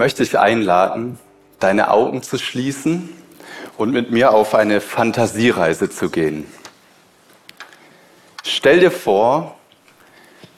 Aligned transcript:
möchte 0.00 0.22
dich 0.22 0.38
einladen, 0.38 1.18
deine 1.58 1.90
Augen 1.90 2.22
zu 2.22 2.38
schließen 2.38 3.10
und 3.76 3.92
mit 3.92 4.10
mir 4.10 4.32
auf 4.32 4.54
eine 4.54 4.80
Fantasiereise 4.80 5.90
zu 5.90 6.08
gehen. 6.08 6.46
Stell 8.42 8.80
dir 8.80 8.90
vor, 8.90 9.56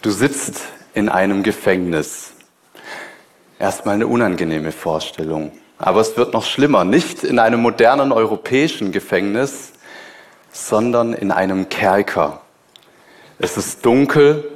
du 0.01 0.13
sitzt 0.13 0.61
in 0.95 1.09
einem 1.09 1.43
Gefängnis. 1.43 2.35
Erstmal 3.59 3.97
eine 3.97 4.07
unangenehme 4.07 4.71
Vorstellung. 4.71 5.51
Aber 5.77 6.01
es 6.01 6.17
wird 6.17 6.35
noch 6.35 6.45
schlimmer. 6.45 6.85
Nicht 6.85 7.25
in 7.25 7.41
einem 7.41 7.63
modernen 7.63 8.13
europäischen 8.13 8.93
Gefängnis, 8.93 9.73
sondern 10.53 11.15
in 11.15 11.33
einem 11.33 11.69
Kerker. 11.69 12.43
Es 13.41 13.57
ist 13.57 13.85
dunkel, 13.85 14.49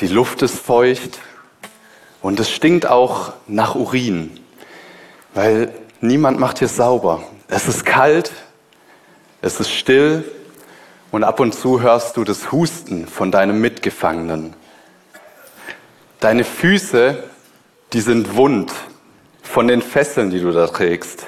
die 0.00 0.06
Luft 0.06 0.40
ist 0.40 0.58
feucht 0.58 1.18
und 2.22 2.40
es 2.40 2.50
stinkt 2.50 2.86
auch 2.86 3.32
nach 3.46 3.74
Urin, 3.74 4.38
weil 5.34 5.72
niemand 6.00 6.38
macht 6.38 6.58
hier 6.58 6.68
sauber. 6.68 7.22
Es 7.48 7.68
ist 7.68 7.86
kalt, 7.86 8.32
es 9.40 9.60
ist 9.60 9.70
still 9.70 10.24
und 11.10 11.24
ab 11.24 11.40
und 11.40 11.54
zu 11.54 11.80
hörst 11.80 12.16
du 12.16 12.24
das 12.24 12.52
Husten 12.52 13.06
von 13.06 13.30
deinem 13.30 13.60
Mitgefangenen. 13.60 14.54
Deine 16.20 16.44
Füße, 16.44 17.22
die 17.92 18.00
sind 18.00 18.36
wund 18.36 18.72
von 19.42 19.68
den 19.68 19.80
Fesseln, 19.80 20.30
die 20.30 20.40
du 20.40 20.52
da 20.52 20.66
trägst. 20.66 21.26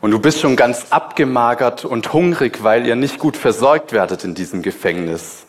Und 0.00 0.10
du 0.10 0.18
bist 0.18 0.40
schon 0.40 0.56
ganz 0.56 0.86
abgemagert 0.90 1.84
und 1.84 2.12
hungrig, 2.12 2.62
weil 2.62 2.86
ihr 2.86 2.96
nicht 2.96 3.18
gut 3.18 3.36
versorgt 3.36 3.92
werdet 3.92 4.24
in 4.24 4.34
diesem 4.34 4.62
Gefängnis. 4.62 5.46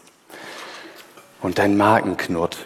Und 1.41 1.57
dein 1.57 1.75
Magen 1.77 2.17
knurrt. 2.17 2.57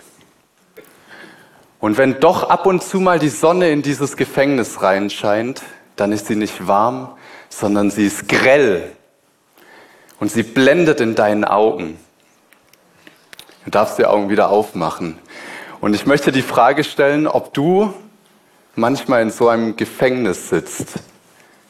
Und 1.79 1.97
wenn 1.97 2.19
doch 2.19 2.49
ab 2.49 2.65
und 2.65 2.83
zu 2.83 2.99
mal 2.99 3.19
die 3.19 3.29
Sonne 3.29 3.71
in 3.71 3.81
dieses 3.81 4.17
Gefängnis 4.17 4.81
reinscheint, 4.81 5.61
dann 5.95 6.11
ist 6.11 6.27
sie 6.27 6.35
nicht 6.35 6.67
warm, 6.67 7.09
sondern 7.49 7.89
sie 7.89 8.05
ist 8.05 8.27
grell 8.27 8.91
und 10.19 10.31
sie 10.31 10.43
blendet 10.43 10.99
in 10.99 11.15
deinen 11.15 11.45
Augen. 11.45 11.97
Du 13.63 13.71
darfst 13.71 13.97
die 13.97 14.05
Augen 14.05 14.29
wieder 14.29 14.49
aufmachen. 14.49 15.17
Und 15.79 15.93
ich 15.93 16.05
möchte 16.05 16.31
die 16.31 16.41
Frage 16.41 16.83
stellen, 16.83 17.27
ob 17.27 17.53
du 17.53 17.93
manchmal 18.75 19.21
in 19.21 19.29
so 19.29 19.47
einem 19.47 19.77
Gefängnis 19.77 20.49
sitzt. 20.49 20.95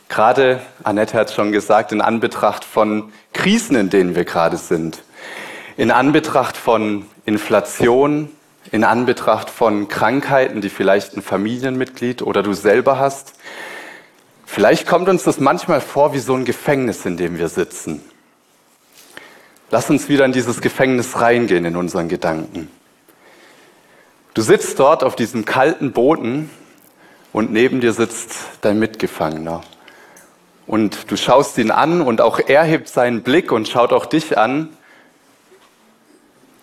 Gerade, 0.08 0.62
Annette 0.84 1.18
hat 1.18 1.30
es 1.30 1.36
schon 1.36 1.52
gesagt, 1.52 1.92
in 1.92 2.02
Anbetracht 2.02 2.66
von 2.66 3.12
Krisen, 3.34 3.76
in 3.76 3.92
denen 3.92 4.16
wir 4.16 4.26
gerade 4.26 4.58
sind. 4.58 5.04
In 5.78 5.92
Anbetracht 5.92 6.58
von 6.58 7.06
Inflation, 7.26 8.32
in 8.72 8.84
Anbetracht 8.84 9.50
von 9.50 9.88
Krankheiten, 9.88 10.62
die 10.62 10.70
vielleicht 10.70 11.16
ein 11.16 11.22
Familienmitglied 11.22 12.22
oder 12.22 12.44
du 12.44 12.54
selber 12.54 13.00
hast. 13.00 13.34
Vielleicht 14.46 14.88
kommt 14.88 15.10
uns 15.10 15.24
das 15.24 15.40
manchmal 15.40 15.82
vor 15.82 16.14
wie 16.14 16.20
so 16.20 16.36
ein 16.36 16.46
Gefängnis, 16.46 17.06
in 17.06 17.18
dem 17.18 17.38
wir 17.38 17.50
sitzen. 17.50 18.02
Lass 19.72 19.90
uns 19.90 20.10
wieder 20.10 20.26
in 20.26 20.32
dieses 20.32 20.62
Gefängnis 20.62 21.22
reingehen 21.22 21.66
in 21.66 21.76
unseren 21.76 22.10
Gedanken. 22.10 22.70
Du 24.34 24.42
sitzt 24.42 24.80
dort 24.80 25.04
auf 25.04 25.16
diesem 25.16 25.46
kalten 25.46 25.92
Boden 25.92 26.50
und 27.32 27.52
neben 27.52 27.82
dir 27.82 27.94
sitzt 27.94 28.36
dein 28.62 28.80
Mitgefangener. 28.80 29.62
Und 30.66 31.12
du 31.12 31.18
schaust 31.18 31.58
ihn 31.58 31.72
an 31.72 32.02
und 32.02 32.22
auch 32.22 32.40
er 32.40 32.64
hebt 32.64 32.90
seinen 32.90 33.24
Blick 33.24 33.52
und 33.52 33.68
schaut 33.68 33.92
auch 33.92 34.06
dich 34.06 34.38
an 34.38 34.70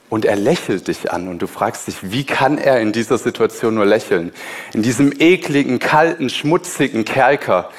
und 0.09 0.25
er 0.25 0.37
lächelt 0.37 0.89
dich 0.89 1.11
an 1.12 1.28
und 1.28 1.43
du 1.43 1.47
fragst 1.47 1.87
dich, 1.89 2.11
wie 2.11 2.25
kann 2.25 2.59
er 2.59 2.81
in 2.81 2.93
dieser 2.93 3.19
Situation 3.19 3.75
nur 3.75 3.87
lächeln? 3.87 4.33
In 4.72 4.83
diesem 4.83 5.12
ekligen, 5.19 5.78
kalten, 5.78 6.31
schmutzigen 6.31 7.05
Kerker. 7.05 7.71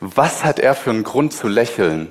Was 0.00 0.44
hat 0.44 0.58
er 0.58 0.74
für 0.74 0.90
einen 0.90 1.02
Grund 1.02 1.32
zu 1.32 1.48
lächeln? 1.48 2.10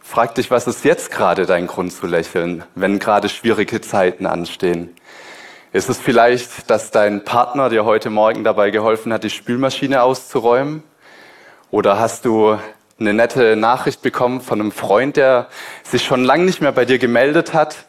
Frag 0.00 0.34
dich, 0.36 0.50
was 0.50 0.66
ist 0.66 0.84
jetzt 0.84 1.10
gerade 1.10 1.46
dein 1.46 1.66
Grund 1.66 1.92
zu 1.92 2.06
lächeln, 2.06 2.64
wenn 2.74 2.98
gerade 2.98 3.28
schwierige 3.28 3.80
Zeiten 3.80 4.26
anstehen? 4.26 4.94
Ist 5.72 5.88
es 5.88 5.98
vielleicht, 5.98 6.70
dass 6.70 6.90
dein 6.90 7.24
Partner 7.24 7.68
dir 7.68 7.84
heute 7.84 8.08
Morgen 8.08 8.44
dabei 8.44 8.70
geholfen 8.70 9.12
hat, 9.12 9.24
die 9.24 9.30
Spülmaschine 9.30 10.02
auszuräumen? 10.02 10.82
Oder 11.70 11.98
hast 11.98 12.24
du 12.24 12.58
eine 12.98 13.12
nette 13.12 13.56
Nachricht 13.56 14.02
bekommen 14.02 14.40
von 14.40 14.60
einem 14.60 14.72
Freund, 14.72 15.16
der 15.16 15.48
sich 15.82 16.04
schon 16.04 16.24
lange 16.24 16.44
nicht 16.44 16.60
mehr 16.60 16.72
bei 16.72 16.84
dir 16.84 16.98
gemeldet 16.98 17.52
hat? 17.52 17.84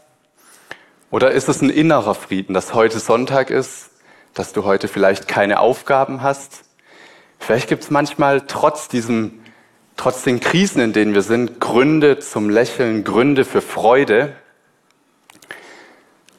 Oder 1.12 1.32
ist 1.32 1.48
es 1.48 1.62
ein 1.62 1.70
innerer 1.70 2.16
Frieden, 2.16 2.54
dass 2.54 2.74
heute 2.74 3.00
Sonntag 3.00 3.50
ist, 3.50 3.90
dass 4.34 4.52
du 4.52 4.66
heute 4.66 4.88
vielleicht 4.88 5.28
keine 5.28 5.60
Aufgaben 5.60 6.22
hast? 6.22 6.66
Vielleicht 7.40 7.70
gibt 7.70 7.84
es 7.84 7.90
manchmal 7.90 8.42
trotz 8.42 8.90
diesem, 8.90 9.40
trotz 9.96 10.24
den 10.24 10.42
Krisen, 10.42 10.82
in 10.82 10.92
denen 10.92 11.14
wir 11.14 11.22
sind, 11.22 11.62
Gründe 11.62 12.20
zum 12.20 12.50
Lächeln, 12.50 13.06
Gründe 13.06 13.46
für 13.46 13.62
Freude. 13.62 14.36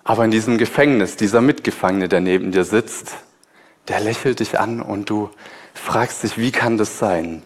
Aber 0.05 0.25
in 0.25 0.31
diesem 0.31 0.59
Gefängnis, 0.59 1.17
dieser 1.17 1.41
Mitgefangene, 1.41 2.09
der 2.09 2.21
neben 2.21 2.53
dir 2.53 2.65
sitzt, 2.65 3.15
der 3.89 4.01
lächelt 4.01 4.41
dich 4.41 4.59
an 4.59 4.83
und 4.83 5.09
du 5.09 5.31
fragst 5.73 6.23
dich, 6.23 6.37
wie 6.37 6.53
kann 6.53 6.77
das 6.77 6.99
sein? 6.99 7.43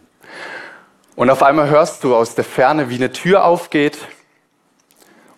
Und 1.15 1.29
auf 1.29 1.43
einmal 1.43 1.69
hörst 1.69 2.05
du 2.05 2.17
aus 2.17 2.35
der 2.35 2.45
Ferne, 2.45 2.89
wie 2.89 2.95
eine 2.95 3.13
Tür 3.13 3.45
aufgeht 3.45 3.99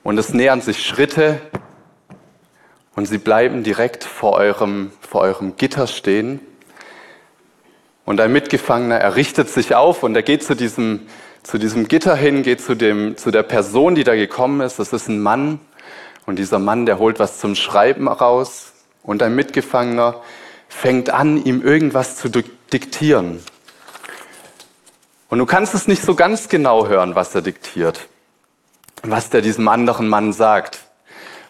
und 0.04 0.18
es 0.18 0.32
nähern 0.32 0.60
sich 0.60 0.86
Schritte 0.86 1.40
und 2.94 3.06
sie 3.06 3.18
bleiben 3.18 3.64
direkt 3.64 4.04
vor 4.04 4.34
eurem, 4.34 4.92
vor 5.00 5.22
eurem 5.22 5.56
Gitter 5.56 5.88
stehen. 5.88 6.38
Und 8.04 8.20
ein 8.20 8.32
Mitgefangener, 8.32 8.98
er 8.98 9.16
richtet 9.16 9.48
sich 9.48 9.74
auf 9.74 10.04
und 10.04 10.14
er 10.14 10.22
geht 10.22 10.44
zu 10.44 10.54
diesem, 10.54 11.08
zu 11.42 11.58
diesem 11.58 11.88
Gitter 11.88 12.14
hin, 12.14 12.44
geht 12.44 12.60
zu, 12.60 12.76
dem, 12.76 13.16
zu 13.16 13.32
der 13.32 13.42
Person, 13.42 13.96
die 13.96 14.04
da 14.04 14.14
gekommen 14.14 14.60
ist. 14.60 14.78
Das 14.78 14.92
ist 14.92 15.08
ein 15.08 15.20
Mann. 15.20 15.58
Und 16.24 16.38
dieser 16.38 16.60
Mann, 16.60 16.86
der 16.86 17.00
holt 17.00 17.18
was 17.18 17.40
zum 17.40 17.56
Schreiben 17.56 18.06
raus. 18.06 18.72
Und 19.02 19.24
ein 19.24 19.34
Mitgefangener 19.34 20.20
fängt 20.68 21.10
an, 21.10 21.42
ihm 21.44 21.62
irgendwas 21.62 22.16
zu 22.16 22.28
diktieren. 22.28 23.40
Und 25.34 25.40
du 25.40 25.46
kannst 25.46 25.74
es 25.74 25.88
nicht 25.88 26.00
so 26.00 26.14
ganz 26.14 26.48
genau 26.48 26.86
hören, 26.86 27.16
was 27.16 27.34
er 27.34 27.42
diktiert, 27.42 28.06
was 29.02 29.30
der 29.30 29.40
diesem 29.40 29.66
anderen 29.66 30.08
Mann 30.08 30.32
sagt, 30.32 30.78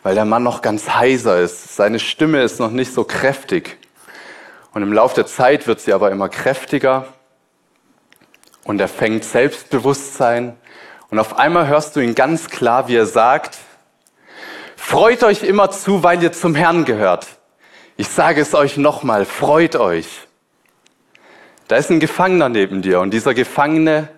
weil 0.02 0.14
der 0.14 0.24
Mann 0.24 0.42
noch 0.42 0.62
ganz 0.62 0.88
heiser 0.88 1.38
ist. 1.38 1.76
Seine 1.76 1.98
Stimme 1.98 2.40
ist 2.42 2.60
noch 2.60 2.70
nicht 2.70 2.94
so 2.94 3.04
kräftig. 3.04 3.76
Und 4.72 4.82
im 4.82 4.90
Laufe 4.90 5.16
der 5.16 5.26
Zeit 5.26 5.66
wird 5.66 5.80
sie 5.80 5.92
aber 5.92 6.10
immer 6.10 6.30
kräftiger 6.30 7.08
und 8.62 8.80
er 8.80 8.88
fängt 8.88 9.22
Selbstbewusstsein. 9.22 10.56
Und 11.10 11.18
auf 11.18 11.38
einmal 11.38 11.66
hörst 11.66 11.94
du 11.94 12.00
ihn 12.00 12.14
ganz 12.14 12.48
klar, 12.48 12.88
wie 12.88 12.96
er 12.96 13.04
sagt, 13.04 13.58
freut 14.76 15.22
euch 15.22 15.42
immer 15.42 15.70
zu, 15.70 16.02
weil 16.02 16.22
ihr 16.22 16.32
zum 16.32 16.54
Herrn 16.54 16.86
gehört. 16.86 17.26
Ich 17.98 18.08
sage 18.08 18.40
es 18.40 18.54
euch 18.54 18.78
nochmal, 18.78 19.26
freut 19.26 19.76
euch. 19.76 20.26
Da 21.66 21.76
ist 21.76 21.90
ein 21.90 22.00
Gefangener 22.00 22.50
neben 22.50 22.82
dir 22.82 23.00
und 23.00 23.12
dieser 23.12 23.32
Gefangene 23.32 24.10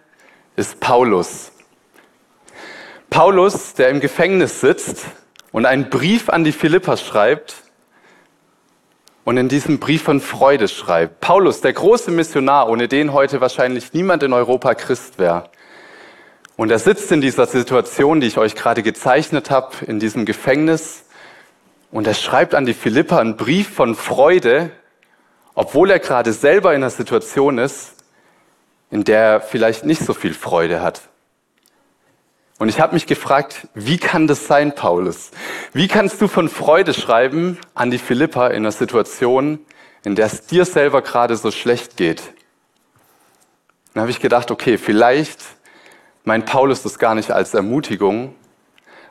ist 0.57 0.81
Paulus. 0.81 1.53
Paulus, 3.09 3.75
der 3.75 3.91
im 3.91 4.01
Gefängnis 4.01 4.61
sitzt 4.61 5.07
und 5.53 5.65
einen 5.65 5.89
Brief 5.89 6.29
an 6.29 6.43
die 6.43 6.51
Philipper 6.51 6.97
schreibt 6.97 7.55
und 9.23 9.37
in 9.37 9.49
diesem 9.49 9.79
Brief 9.79 10.03
von 10.03 10.21
Freude 10.21 10.67
schreibt. 10.67 11.21
Paulus, 11.21 11.61
der 11.61 11.73
große 11.73 12.11
Missionar, 12.11 12.69
ohne 12.69 12.89
den 12.89 13.13
heute 13.13 13.41
wahrscheinlich 13.41 13.93
niemand 13.93 14.25
in 14.25 14.33
Europa 14.33 14.75
Christ 14.75 15.19
wäre. 15.19 15.49
Und 16.57 16.71
er 16.71 16.79
sitzt 16.81 17.13
in 17.13 17.21
dieser 17.21 17.47
Situation, 17.47 18.21
die 18.21 18.27
ich 18.27 18.39
euch 18.39 18.57
gerade 18.57 18.83
gezeichnet 18.83 19.51
habe, 19.51 19.85
in 19.87 20.01
diesem 20.01 20.25
Gefängnis. 20.25 21.05
Und 21.93 22.07
er 22.07 22.15
schreibt 22.15 22.55
an 22.55 22.67
die 22.67 22.75
Philipper 22.75 23.21
einen 23.21 23.37
Brief 23.37 23.69
von 23.69 23.95
Freude, 23.95 24.71
obwohl 25.57 25.91
er 25.91 25.99
gerade 25.99 26.33
selber 26.33 26.71
in 26.75 26.83
einer 26.83 26.91
Situation 26.91 27.59
ist, 27.59 27.95
in 28.91 29.03
der 29.03 29.21
er 29.21 29.41
vielleicht 29.41 29.85
nicht 29.85 30.03
so 30.03 30.15
viel 30.15 30.35
Freude 30.35 30.81
hat. 30.81 31.01
Und 32.59 32.69
ich 32.69 32.79
habe 32.79 32.95
mich 32.95 33.07
gefragt, 33.07 33.67
wie 33.75 33.99
kann 33.99 34.27
das 34.27 34.47
sein, 34.47 34.75
Paulus? 34.75 35.31
Wie 35.73 35.89
kannst 35.89 36.21
du 36.21 36.29
von 36.29 36.49
Freude 36.49 36.95
schreiben 36.95 37.59
an 37.75 37.91
die 37.91 37.99
Philippa 37.99 38.49
in 38.49 38.57
einer 38.57 38.73
Situation, 38.73 39.59
in 40.05 40.15
der 40.15 40.27
es 40.27 40.47
dir 40.47 40.65
selber 40.65 41.03
gerade 41.03 41.37
so 41.37 41.51
schlecht 41.51 41.97
geht? 41.97 42.23
Dann 43.93 44.03
habe 44.03 44.11
ich 44.11 44.21
gedacht, 44.21 44.51
okay, 44.51 44.79
vielleicht 44.79 45.41
meint 46.25 46.45
Paulus 46.47 46.83
das 46.83 46.99
gar 46.99 47.15
nicht 47.15 47.31
als 47.31 47.55
Ermutigung, 47.55 48.35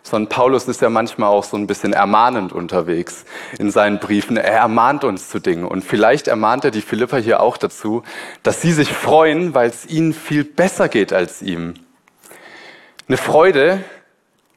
sondern 0.05 0.29
Paulus 0.29 0.67
ist 0.67 0.81
ja 0.81 0.89
manchmal 0.91 1.29
auch 1.29 1.43
so 1.43 1.57
ein 1.57 1.65
bisschen 1.65 1.91
ermahnend 1.91 2.53
unterwegs 2.53 3.25
in 3.57 3.71
seinen 3.71 3.99
Briefen. 3.99 4.37
Er 4.37 4.59
ermahnt 4.59 5.03
uns 5.03 5.29
zu 5.29 5.39
Dingen. 5.39 5.65
Und 5.65 5.83
vielleicht 5.83 6.27
ermahnt 6.27 6.63
er 6.63 6.69
die 6.69 6.83
Philipper 6.83 7.17
hier 7.17 7.39
auch 7.39 7.57
dazu, 7.57 8.03
dass 8.43 8.61
sie 8.61 8.71
sich 8.71 8.93
freuen, 8.93 9.55
weil 9.55 9.67
es 9.67 9.87
ihnen 9.87 10.13
viel 10.13 10.43
besser 10.43 10.89
geht 10.89 11.11
als 11.11 11.41
ihm. 11.41 11.73
Eine 13.07 13.17
Freude, 13.17 13.83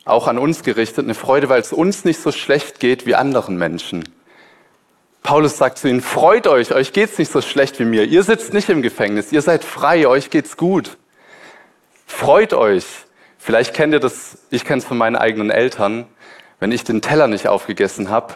auch 0.05 0.29
an 0.29 0.39
uns 0.39 0.62
gerichtet, 0.62 1.06
eine 1.06 1.15
Freude, 1.15 1.49
weil 1.49 1.62
es 1.62 1.73
uns 1.73 2.05
nicht 2.05 2.21
so 2.21 2.31
schlecht 2.31 2.79
geht 2.79 3.06
wie 3.06 3.15
anderen 3.15 3.56
Menschen. 3.56 4.05
Paulus 5.23 5.56
sagt 5.56 5.79
zu 5.79 5.89
ihnen, 5.89 6.03
freut 6.03 6.47
euch, 6.47 6.75
euch 6.75 6.93
geht's 6.93 7.19
nicht 7.19 7.33
so 7.33 7.41
schlecht 7.41 7.79
wie 7.79 7.87
mir. 7.87 8.05
Ihr 8.05 8.23
sitzt 8.23 8.53
nicht 8.53 8.69
im 8.69 8.83
Gefängnis, 8.83 9.33
ihr 9.33 9.43
seid 9.43 9.65
frei, 9.65 10.06
euch 10.06 10.29
geht's 10.29 10.59
gut. 10.59 10.99
Freut 12.06 12.53
euch. 12.53 12.85
Vielleicht 13.49 13.73
kennt 13.73 13.95
ihr 13.95 13.99
das, 13.99 14.37
ich 14.50 14.67
kenne 14.67 14.81
es 14.81 14.85
von 14.85 14.99
meinen 14.99 15.17
eigenen 15.17 15.49
Eltern. 15.49 16.05
Wenn 16.61 16.71
ich 16.71 16.85
den 16.85 17.00
Teller 17.00 17.29
nicht 17.29 17.49
aufgegessen 17.49 18.11
habe, 18.11 18.35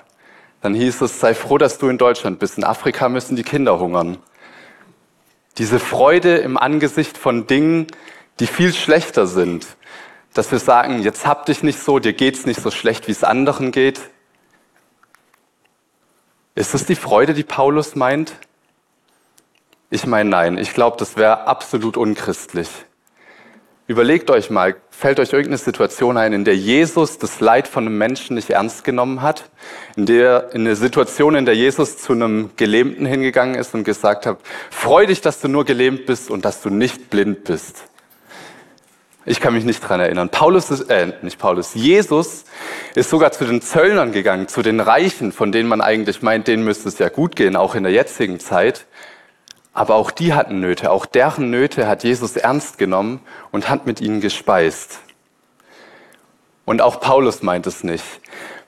dann 0.63 0.73
hieß 0.73 1.03
es, 1.03 1.21
sei 1.21 1.35
froh, 1.35 1.59
dass 1.59 1.77
du 1.77 1.91
in 1.91 1.99
Deutschland 1.99 2.39
bist. 2.39 2.57
In 2.57 2.65
Afrika 2.65 3.11
müssen 3.11 3.37
die 3.37 3.43
Kinder 3.43 3.79
hungern. 3.79 4.17
Diese 5.59 5.79
Freude 5.79 6.39
im 6.39 6.57
Angesicht 6.57 7.19
von 7.19 7.47
Dingen, 7.47 7.89
die 8.41 8.47
viel 8.47 8.73
schlechter 8.73 9.27
sind. 9.27 9.67
Dass 10.33 10.51
wir 10.51 10.59
sagen, 10.59 11.03
jetzt 11.03 11.27
hab 11.27 11.45
dich 11.45 11.63
nicht 11.63 11.79
so, 11.79 11.99
dir 11.99 12.15
geht's 12.15 12.47
nicht 12.47 12.63
so 12.63 12.71
schlecht, 12.71 13.07
wie 13.07 13.13
es 13.13 13.23
anderen 13.23 13.71
geht. 13.71 14.01
Ist 16.55 16.73
es 16.73 16.87
die 16.87 16.97
Freude, 16.97 17.35
die 17.35 17.45
Paulus 17.45 17.97
meint? 17.97 18.33
Ich 19.91 20.07
meine 20.07 20.31
nein. 20.31 20.57
Ich 20.57 20.73
glaube, 20.73 20.97
das 20.97 21.19
wäre 21.19 21.47
absolut 21.47 21.99
unchristlich. 21.99 22.71
Überlegt 23.93 24.31
euch 24.31 24.49
mal, 24.49 24.77
fällt 24.89 25.21
euch 25.21 25.35
irgendeine 25.35 25.59
Situation 25.59 26.17
ein, 26.17 26.33
in 26.33 26.47
der 26.47 26.57
Jesus 26.57 27.19
das 27.19 27.41
Leid 27.41 27.69
von 27.69 27.87
einem 27.87 27.99
Menschen 27.99 28.37
nicht 28.37 28.49
ernst 28.49 28.85
genommen 28.85 29.21
hat? 29.21 29.51
In 29.97 30.07
der, 30.07 30.55
in 30.55 30.65
der 30.65 30.77
Situation, 30.77 31.35
in 31.35 31.45
der 31.45 31.55
Jesus 31.55 31.99
zu 31.99 32.15
einem 32.15 32.53
Gelähmten 32.57 33.05
hingegangen 33.05 33.55
ist 33.55 33.75
und 33.75 33.85
gesagt 33.85 34.25
hat, 34.25 34.39
freu 34.71 35.05
dich, 35.05 35.21
dass 35.21 35.43
du 35.43 35.49
nur 35.49 35.67
gelähmt 35.67 36.07
bist 36.07 36.31
und 36.31 36.47
dass 36.47 36.63
du 36.63 36.71
nicht 36.71 37.11
blind 37.11 37.45
bist. 37.45 37.85
Ich 39.27 39.41
kann 39.41 39.53
mich 39.53 39.67
nicht 39.67 39.87
dran 39.87 40.01
erinnern. 40.01 40.31
Paulus 40.31 40.71
ist, 40.71 40.89
äh, 40.89 41.13
nicht 41.21 41.39
Paulus, 41.39 41.75
Jesus 41.75 42.47
ist 42.95 43.11
sogar 43.11 43.31
zu 43.33 43.45
den 43.45 43.61
Zöllnern 43.61 44.13
gegangen, 44.13 44.49
zu 44.49 44.63
den 44.63 44.81
Reichen, 44.81 45.33
von 45.33 45.53
denen 45.53 45.69
man 45.69 45.83
eigentlich 45.83 46.23
meint, 46.23 46.49
denen 46.49 46.65
müsste 46.65 46.89
es 46.89 46.99
ja 46.99 47.11
gut 47.11 47.37
gehen, 47.37 47.57
auch 47.57 47.75
in 47.75 47.83
der 47.83 47.93
jetzigen 47.93 48.41
Zeit. 48.41 48.87
Aber 49.75 49.95
auch 49.95 50.11
die 50.11 50.35
hatten 50.35 50.61
Nöte, 50.61 50.91
auch 50.91 51.07
deren 51.07 51.51
Nöte 51.51 51.87
hat 51.87 52.05
Jesus 52.05 52.37
ernst 52.37 52.79
genommen 52.79 53.21
und 53.51 53.71
hat 53.71 53.87
mit 53.87 54.01
ihnen 54.01 54.21
gespeist. 54.21 55.01
Und 56.65 56.83
auch 56.83 57.01
Paulus 57.01 57.43
meint 57.43 57.67
es 57.67 57.83
nicht. 57.83 58.05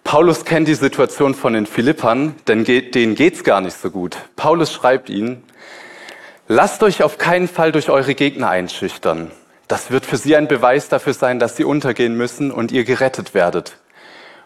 Paulus 0.03 0.45
kennt 0.45 0.69
die 0.69 0.75
Situation 0.75 1.35
von 1.35 1.53
den 1.53 1.67
Philippern, 1.67 2.35
denn 2.47 2.65
denen 2.65 3.15
geht's 3.15 3.45
gar 3.45 3.61
nicht 3.61 3.77
so 3.77 3.91
gut. 3.91 4.17
Paulus 4.37 4.73
schreibt 4.73 5.09
ihnen, 5.09 5.43
lasst 6.49 6.83
euch 6.83 7.03
auf 7.03 7.19
keinen 7.19 7.49
Fall 7.49 7.73
durch 7.73 7.91
eure 7.91 8.15
Gegner 8.15 8.49
einschüchtern. 8.51 9.31
Das 9.69 9.91
wird 9.91 10.05
für 10.05 10.19
sie 10.19 10.37
ein 10.37 10.49
Beweis 10.49 10.89
dafür 10.89 11.15
sein, 11.15 11.39
dass 11.39 11.57
sie 11.57 11.65
untergehen 11.65 12.17
müssen 12.17 12.51
und 12.51 12.71
ihr 12.71 12.85
gerettet 12.85 13.33
werdet. 13.33 13.79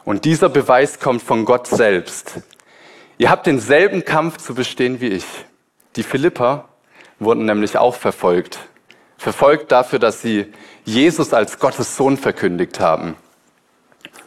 Und 0.04 0.24
dieser 0.24 0.48
Beweis 0.48 1.00
kommt 1.00 1.22
von 1.22 1.44
Gott 1.44 1.66
selbst. 1.66 2.40
Ihr 3.18 3.30
habt 3.30 3.46
denselben 3.46 4.04
Kampf 4.04 4.38
zu 4.38 4.54
bestehen 4.54 5.00
wie 5.00 5.08
ich. 5.08 5.24
Die 5.98 6.04
Philipper 6.04 6.68
wurden 7.18 7.44
nämlich 7.44 7.76
auch 7.76 7.96
verfolgt. 7.96 8.60
Verfolgt 9.16 9.72
dafür, 9.72 9.98
dass 9.98 10.22
sie 10.22 10.46
Jesus 10.84 11.34
als 11.34 11.58
Gottes 11.58 11.96
Sohn 11.96 12.16
verkündigt 12.16 12.78
haben. 12.78 13.16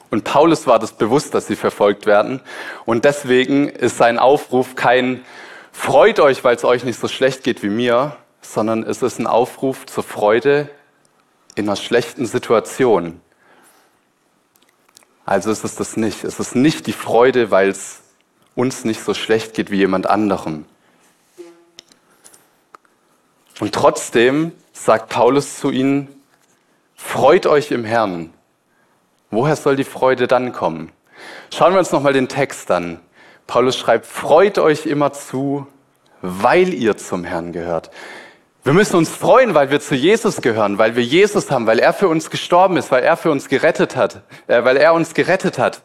Und 0.10 0.26
Paulus 0.26 0.68
war 0.68 0.80
das 0.80 0.92
bewusst, 0.92 1.34
dass 1.34 1.48
sie 1.48 1.56
verfolgt 1.56 2.06
werden. 2.06 2.42
Und 2.84 3.06
deswegen 3.06 3.70
ist 3.70 3.96
sein 3.98 4.20
Aufruf 4.20 4.76
kein 4.76 5.24
Freut 5.72 6.20
euch, 6.20 6.44
weil 6.44 6.58
es 6.58 6.66
euch 6.66 6.84
nicht 6.84 7.00
so 7.00 7.08
schlecht 7.08 7.46
geht 7.46 7.64
wie 7.64 7.70
mir, 7.70 8.18
sondern 8.42 8.84
es 8.84 9.02
ist 9.02 9.20
ein 9.20 9.26
Aufruf 9.26 9.86
zur 9.86 10.04
Freude 10.04 10.70
in 11.56 11.70
einer 11.70 11.78
schlechten 11.78 12.26
Situation. 12.26 13.22
Also 15.26 15.50
ist 15.50 15.64
es 15.64 15.76
das 15.76 15.96
nicht. 15.96 16.26
Es 16.26 16.42
ist 16.42 16.54
nicht 16.54 16.86
die 16.88 16.92
Freude, 16.92 17.50
weil 17.50 17.70
es 17.70 18.02
uns 18.56 18.84
nicht 18.84 19.02
so 19.02 19.14
schlecht 19.14 19.54
geht 19.54 19.72
wie 19.72 19.78
jemand 19.78 20.06
anderem. 20.08 20.66
Und 23.62 23.76
trotzdem 23.76 24.54
sagt 24.74 25.10
Paulus 25.10 25.60
zu 25.60 25.70
ihnen, 25.70 26.08
freut 26.96 27.46
euch 27.46 27.70
im 27.70 27.86
Herrn. 27.86 28.34
Woher 29.30 29.56
soll 29.56 29.76
die 29.76 29.84
Freude 29.84 30.26
dann 30.28 30.52
kommen? 30.52 30.92
Schauen 31.54 31.74
wir 31.74 31.78
uns 31.78 31.92
nochmal 31.92 32.14
den 32.14 32.28
Text 32.28 32.72
an. 32.72 33.00
Paulus 33.46 33.78
schreibt, 33.78 34.08
freut 34.08 34.58
euch 34.58 34.88
immer 34.88 35.14
zu, 35.14 35.68
weil 36.24 36.74
ihr 36.74 36.98
zum 36.98 37.24
Herrn 37.24 37.52
gehört. 37.52 37.92
Wir 38.64 38.74
müssen 38.74 38.96
uns 38.96 39.12
freuen, 39.12 39.54
weil 39.54 39.70
wir 39.70 39.80
zu 39.80 39.94
Jesus 39.94 40.42
gehören, 40.42 40.80
weil 40.80 40.96
wir 40.96 41.04
Jesus 41.04 41.52
haben, 41.52 41.68
weil 41.68 41.78
er 41.78 41.94
für 41.94 42.08
uns 42.08 42.32
gestorben 42.32 42.78
ist, 42.78 42.90
weil 42.90 43.04
er 43.04 43.16
für 43.16 43.30
uns 43.30 43.48
gerettet 43.48 43.96
hat, 43.96 44.24
äh, 44.48 44.64
weil 44.64 44.78
er 44.78 44.96
uns 44.96 45.14
gerettet 45.14 45.60
hat. 45.60 45.84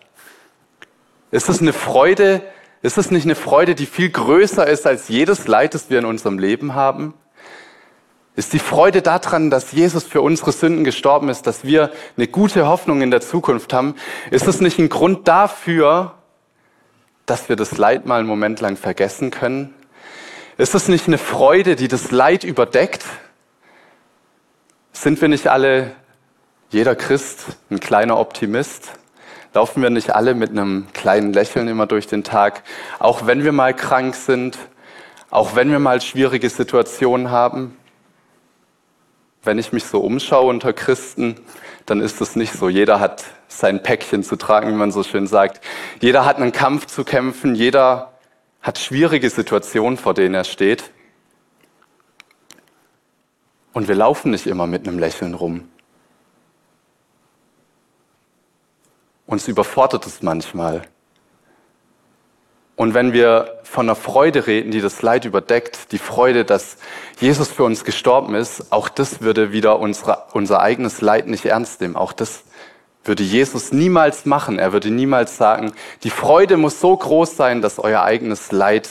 Ist 1.31 1.51
es 1.51 1.61
eine 1.61 1.75
Freude? 1.75 2.41
Ist 2.81 2.97
es 2.97 3.11
nicht 3.11 3.25
eine 3.25 3.35
Freude, 3.35 3.75
die 3.75 3.85
viel 3.85 4.09
größer 4.09 4.67
ist 4.67 4.87
als 4.87 5.09
jedes 5.09 5.47
Leid, 5.47 5.75
das 5.75 5.91
wir 5.91 5.99
in 5.99 6.07
unserem 6.07 6.39
Leben 6.39 6.75
haben? 6.75 7.13
Ist 8.37 8.53
die 8.53 8.59
Freude 8.59 9.01
daran, 9.01 9.49
dass 9.49 9.73
Jesus 9.73 10.05
für 10.05 10.21
unsere 10.21 10.53
Sünden 10.53 10.85
gestorben 10.85 11.31
ist, 11.31 11.47
dass 11.47 11.65
wir 11.65 11.91
eine 12.19 12.29
gute 12.29 12.67
Hoffnung 12.67 13.01
in 13.01 13.11
der 13.11 13.23
Zukunft 13.23 13.73
haben? 13.73 13.95
Ist 14.31 14.47
es 14.47 14.61
nicht 14.61 14.79
ein 14.79 14.91
Grund 14.91 15.27
dafür, 15.27 16.13
dass 17.25 17.49
wir 17.49 17.57
das 17.57 17.79
Leid 17.79 18.05
mal 18.05 18.19
einen 18.19 18.29
Moment 18.29 18.61
lang 18.61 18.77
vergessen 18.77 19.31
können? 19.31 19.75
Ist 20.59 20.75
es 20.75 20.87
nicht 20.89 21.07
eine 21.07 21.17
Freude, 21.17 21.77
die 21.77 21.89
das 21.89 22.11
Leid 22.11 22.45
überdeckt? 22.45 23.05
Sind 24.93 25.19
wir 25.23 25.29
nicht 25.29 25.49
alle, 25.49 25.93
jeder 26.69 26.95
Christ, 26.95 27.57
ein 27.71 27.81
kleiner 27.81 28.19
Optimist? 28.19 28.93
Laufen 29.55 29.83
wir 29.83 29.89
nicht 29.89 30.15
alle 30.15 30.35
mit 30.35 30.51
einem 30.51 30.89
kleinen 30.93 31.33
Lächeln 31.33 31.69
immer 31.69 31.87
durch 31.87 32.07
den 32.07 32.23
Tag, 32.23 32.65
auch 32.99 33.27
wenn 33.27 33.45
wir 33.45 33.53
mal 33.53 33.73
krank 33.73 34.15
sind, 34.15 34.59
auch 35.31 35.57
wenn 35.57 35.71
wir 35.71 35.79
mal 35.79 36.03
schwierige 36.03 36.51
Situationen 36.51 37.31
haben? 37.31 37.79
Wenn 39.47 39.59
ich 39.59 39.73
mich 39.73 39.85
so 39.85 40.01
umschaue 40.01 40.51
unter 40.51 40.73
Christen, 40.73 41.37
dann 41.87 42.01
ist 42.01 42.21
es 42.21 42.35
nicht 42.35 42.53
so. 42.53 42.69
Jeder 42.69 42.99
hat 42.99 43.25
sein 43.47 43.81
Päckchen 43.81 44.25
zu 44.25 44.35
tragen, 44.35 44.71
wie 44.71 44.75
man 44.75 44.91
so 44.91 45.05
schön 45.05 45.29
sagt. 45.29 45.61
Jeder 46.01 46.25
hat 46.25 46.39
einen 46.39 46.51
Kampf 46.51 46.87
zu 46.87 47.05
kämpfen, 47.05 47.55
jeder 47.55 48.13
hat 48.61 48.81
schwierige 48.81 49.31
Situationen, 49.31 49.97
vor 49.97 50.15
denen 50.15 50.35
er 50.35 50.43
steht. 50.43 50.91
Und 53.73 53.87
wir 53.87 53.95
laufen 53.95 54.33
nicht 54.33 54.49
immer 54.49 54.67
mit 54.67 54.89
einem 54.89 54.99
Lächeln 54.99 55.35
rum. 55.35 55.69
Uns 59.27 59.47
überfordert 59.47 60.07
es 60.07 60.23
manchmal. 60.23 60.83
Und 62.77 62.93
wenn 62.93 63.15
wir 63.15 63.59
von 63.63 63.87
einer 63.87 63.97
Freude 63.97 64.47
reden, 64.47 64.71
die 64.71 64.83
das 64.83 65.01
Leid 65.01 65.25
überdeckt, 65.25 65.93
die 65.93 65.99
Freude, 65.99 66.45
dass 66.45 66.77
Jesus 67.19 67.49
für 67.49 67.65
uns 67.65 67.85
gestorben 67.85 68.35
ist, 68.35 68.71
auch 68.71 68.91
das 68.91 69.23
würde 69.23 69.51
wieder 69.51 69.81
unsere, 69.81 70.25
unser 70.33 70.61
eigenes 70.61 71.01
Leid 71.01 71.27
nicht 71.27 71.47
ernst 71.47 71.81
nehmen. 71.81 71.97
Auch 71.97 72.13
das 72.13 72.45
würde 73.03 73.23
Jesus 73.23 73.73
niemals 73.73 74.27
machen. 74.27 74.59
Er 74.59 74.75
würde 74.75 74.91
niemals 74.91 75.39
sagen, 75.39 75.73
die 76.05 76.11
Freude 76.11 76.59
muss 76.59 76.79
so 76.79 76.95
groß 76.95 77.35
sein, 77.35 77.63
dass 77.63 77.79
euer 77.79 78.03
eigenes 78.03 78.53
Leid 78.53 78.91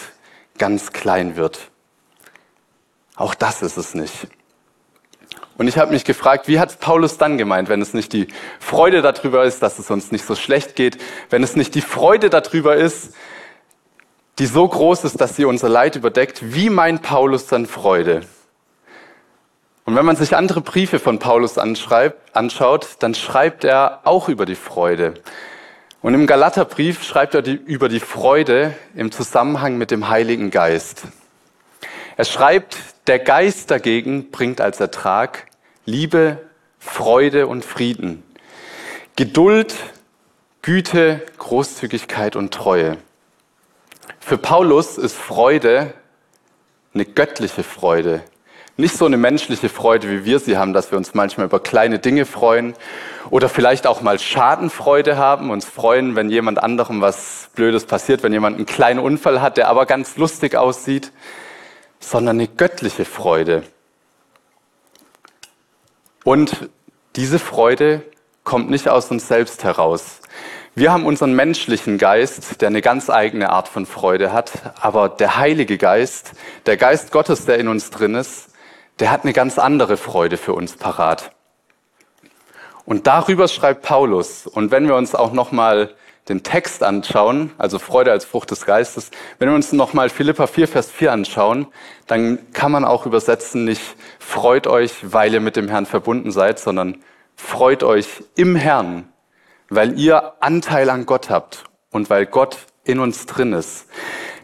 ganz 0.57 0.91
klein 0.91 1.35
wird. 1.35 1.69
Auch 3.15 3.35
das 3.35 3.61
ist 3.61 3.77
es 3.77 3.93
nicht. 3.93 4.27
Und 5.57 5.67
ich 5.67 5.77
habe 5.77 5.93
mich 5.93 6.03
gefragt, 6.05 6.47
wie 6.47 6.59
hat 6.59 6.79
Paulus 6.79 7.17
dann 7.17 7.37
gemeint, 7.37 7.69
wenn 7.69 7.81
es 7.81 7.93
nicht 7.93 8.11
die 8.13 8.27
Freude 8.59 9.01
darüber 9.01 9.45
ist, 9.45 9.61
dass 9.61 9.79
es 9.79 9.91
uns 9.91 10.11
nicht 10.11 10.25
so 10.25 10.35
schlecht 10.35 10.75
geht, 10.75 10.97
wenn 11.29 11.43
es 11.43 11.55
nicht 11.55 11.75
die 11.75 11.81
Freude 11.81 12.29
darüber 12.29 12.75
ist, 12.75 13.13
die 14.39 14.45
so 14.45 14.67
groß 14.67 15.05
ist, 15.05 15.21
dass 15.21 15.35
sie 15.35 15.45
unser 15.45 15.69
Leid 15.69 15.95
überdeckt, 15.95 16.53
wie 16.53 16.69
meint 16.69 17.01
Paulus 17.01 17.47
dann 17.47 17.65
Freude? 17.65 18.21
Und 19.85 19.95
wenn 19.95 20.05
man 20.05 20.15
sich 20.15 20.35
andere 20.35 20.61
Briefe 20.61 20.99
von 20.99 21.19
Paulus 21.19 21.57
anschaut, 21.57 22.87
dann 22.99 23.13
schreibt 23.13 23.63
er 23.63 24.01
auch 24.03 24.29
über 24.29 24.45
die 24.45 24.55
Freude. 24.55 25.13
Und 26.01 26.13
im 26.15 26.27
Galaterbrief 26.27 27.03
schreibt 27.03 27.35
er 27.35 27.41
die, 27.43 27.53
über 27.53 27.87
die 27.87 27.99
Freude 27.99 28.75
im 28.95 29.11
Zusammenhang 29.11 29.77
mit 29.77 29.91
dem 29.91 30.09
Heiligen 30.09 30.49
Geist. 30.49 31.03
Er 32.17 32.25
schreibt, 32.25 32.77
der 33.07 33.19
Geist 33.19 33.69
dagegen 33.71 34.31
bringt 34.31 34.59
als 34.59 34.79
Ertrag 34.79 35.45
Liebe, 35.85 36.39
Freude 36.79 37.47
und 37.47 37.63
Frieden, 37.63 38.23
Geduld, 39.15 39.75
Güte, 40.63 41.21
Großzügigkeit 41.37 42.35
und 42.35 42.53
Treue. 42.53 42.97
Für 44.27 44.39
Paulus 44.39 44.97
ist 44.97 45.15
Freude 45.15 45.93
eine 46.95 47.05
göttliche 47.05 47.61
Freude, 47.61 48.23
nicht 48.75 48.97
so 48.97 49.05
eine 49.05 49.17
menschliche 49.17 49.69
Freude, 49.69 50.09
wie 50.09 50.25
wir 50.25 50.39
sie 50.39 50.57
haben, 50.57 50.73
dass 50.73 50.89
wir 50.89 50.97
uns 50.97 51.13
manchmal 51.13 51.45
über 51.45 51.59
kleine 51.59 51.99
Dinge 51.99 52.25
freuen 52.25 52.73
oder 53.29 53.49
vielleicht 53.49 53.85
auch 53.85 54.01
mal 54.01 54.17
Schadenfreude 54.17 55.17
haben, 55.17 55.51
uns 55.51 55.65
freuen, 55.65 56.15
wenn 56.15 56.31
jemand 56.31 56.57
anderem 56.57 57.01
was 57.01 57.51
Blödes 57.53 57.85
passiert, 57.85 58.23
wenn 58.23 58.33
jemand 58.33 58.55
einen 58.55 58.65
kleinen 58.65 58.99
Unfall 58.99 59.43
hat, 59.43 59.57
der 59.57 59.67
aber 59.67 59.85
ganz 59.85 60.17
lustig 60.17 60.55
aussieht, 60.55 61.11
sondern 61.99 62.37
eine 62.37 62.47
göttliche 62.47 63.05
Freude. 63.05 63.61
Und 66.23 66.71
diese 67.15 67.37
Freude 67.37 68.01
kommt 68.43 68.71
nicht 68.71 68.89
aus 68.89 69.11
uns 69.11 69.27
selbst 69.27 69.63
heraus. 69.63 70.19
Wir 70.77 70.91
haben 70.91 71.05
unseren 71.05 71.33
menschlichen 71.33 71.97
Geist, 71.97 72.59
der 72.59 72.67
eine 72.67 72.81
ganz 72.81 73.09
eigene 73.09 73.49
Art 73.49 73.69
von 73.69 73.85
Freude 73.85 74.33
hat, 74.33 74.51
aber 74.81 75.07
der 75.07 75.37
Heilige 75.37 75.77
Geist, 75.77 76.33
der 76.65 76.75
Geist 76.75 77.13
Gottes, 77.13 77.45
der 77.45 77.59
in 77.59 77.69
uns 77.69 77.91
drin 77.91 78.13
ist, 78.13 78.49
der 78.99 79.09
hat 79.09 79.23
eine 79.23 79.31
ganz 79.31 79.57
andere 79.57 79.95
Freude 79.95 80.35
für 80.35 80.51
uns 80.51 80.75
parat. 80.75 81.31
Und 82.83 83.07
darüber 83.07 83.47
schreibt 83.47 83.83
Paulus. 83.83 84.47
Und 84.47 84.71
wenn 84.71 84.85
wir 84.85 84.97
uns 84.97 85.15
auch 85.15 85.31
nochmal 85.31 85.95
den 86.27 86.43
Text 86.43 86.83
anschauen, 86.83 87.51
also 87.57 87.79
Freude 87.79 88.11
als 88.11 88.25
Frucht 88.25 88.51
des 88.51 88.65
Geistes, 88.65 89.11
wenn 89.39 89.47
wir 89.47 89.55
uns 89.55 89.71
nochmal 89.71 90.09
Philippa 90.09 90.45
4, 90.45 90.67
Vers 90.67 90.91
4 90.91 91.13
anschauen, 91.13 91.67
dann 92.05 92.51
kann 92.51 92.73
man 92.73 92.83
auch 92.83 93.05
übersetzen, 93.05 93.63
nicht 93.63 93.95
freut 94.19 94.67
euch, 94.67 94.91
weil 95.03 95.33
ihr 95.33 95.39
mit 95.39 95.55
dem 95.55 95.69
Herrn 95.69 95.85
verbunden 95.85 96.31
seid, 96.31 96.59
sondern 96.59 96.97
freut 97.37 97.81
euch 97.81 98.25
im 98.35 98.57
Herrn, 98.57 99.07
weil 99.75 99.99
ihr 99.99 100.33
Anteil 100.39 100.89
an 100.89 101.05
Gott 101.05 101.29
habt 101.29 101.65
und 101.91 102.09
weil 102.09 102.25
Gott 102.25 102.57
in 102.83 102.99
uns 102.99 103.25
drin 103.25 103.53
ist. 103.53 103.87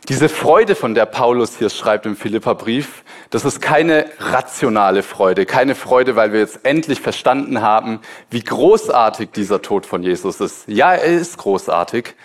Diese 0.10 0.30
Freude, 0.30 0.76
von 0.76 0.96
der 0.96 1.06
Paulus 1.06 1.58
hier 1.58 1.70
schreibt 1.70 2.06
im 2.08 2.16
Philipperbrief, 2.16 3.04
das 3.30 3.46
ist 3.46 3.62
keine 3.62 4.06
rationale 4.20 5.04
Freude, 5.04 5.46
keine 5.46 5.76
Freude, 5.76 6.16
weil 6.16 6.34
wir 6.34 6.40
jetzt 6.40 6.66
endlich 6.66 7.02
verstanden 7.02 7.62
haben, 7.62 8.00
wie 8.30 8.42
großartig 8.42 9.30
dieser 9.32 9.62
Tod 9.62 9.86
von 9.86 10.02
Jesus 10.02 10.42
ist. 10.42 10.68
Ja, 10.68 10.94
er 10.94 11.04
ist 11.04 11.38
großartig, 11.38 12.16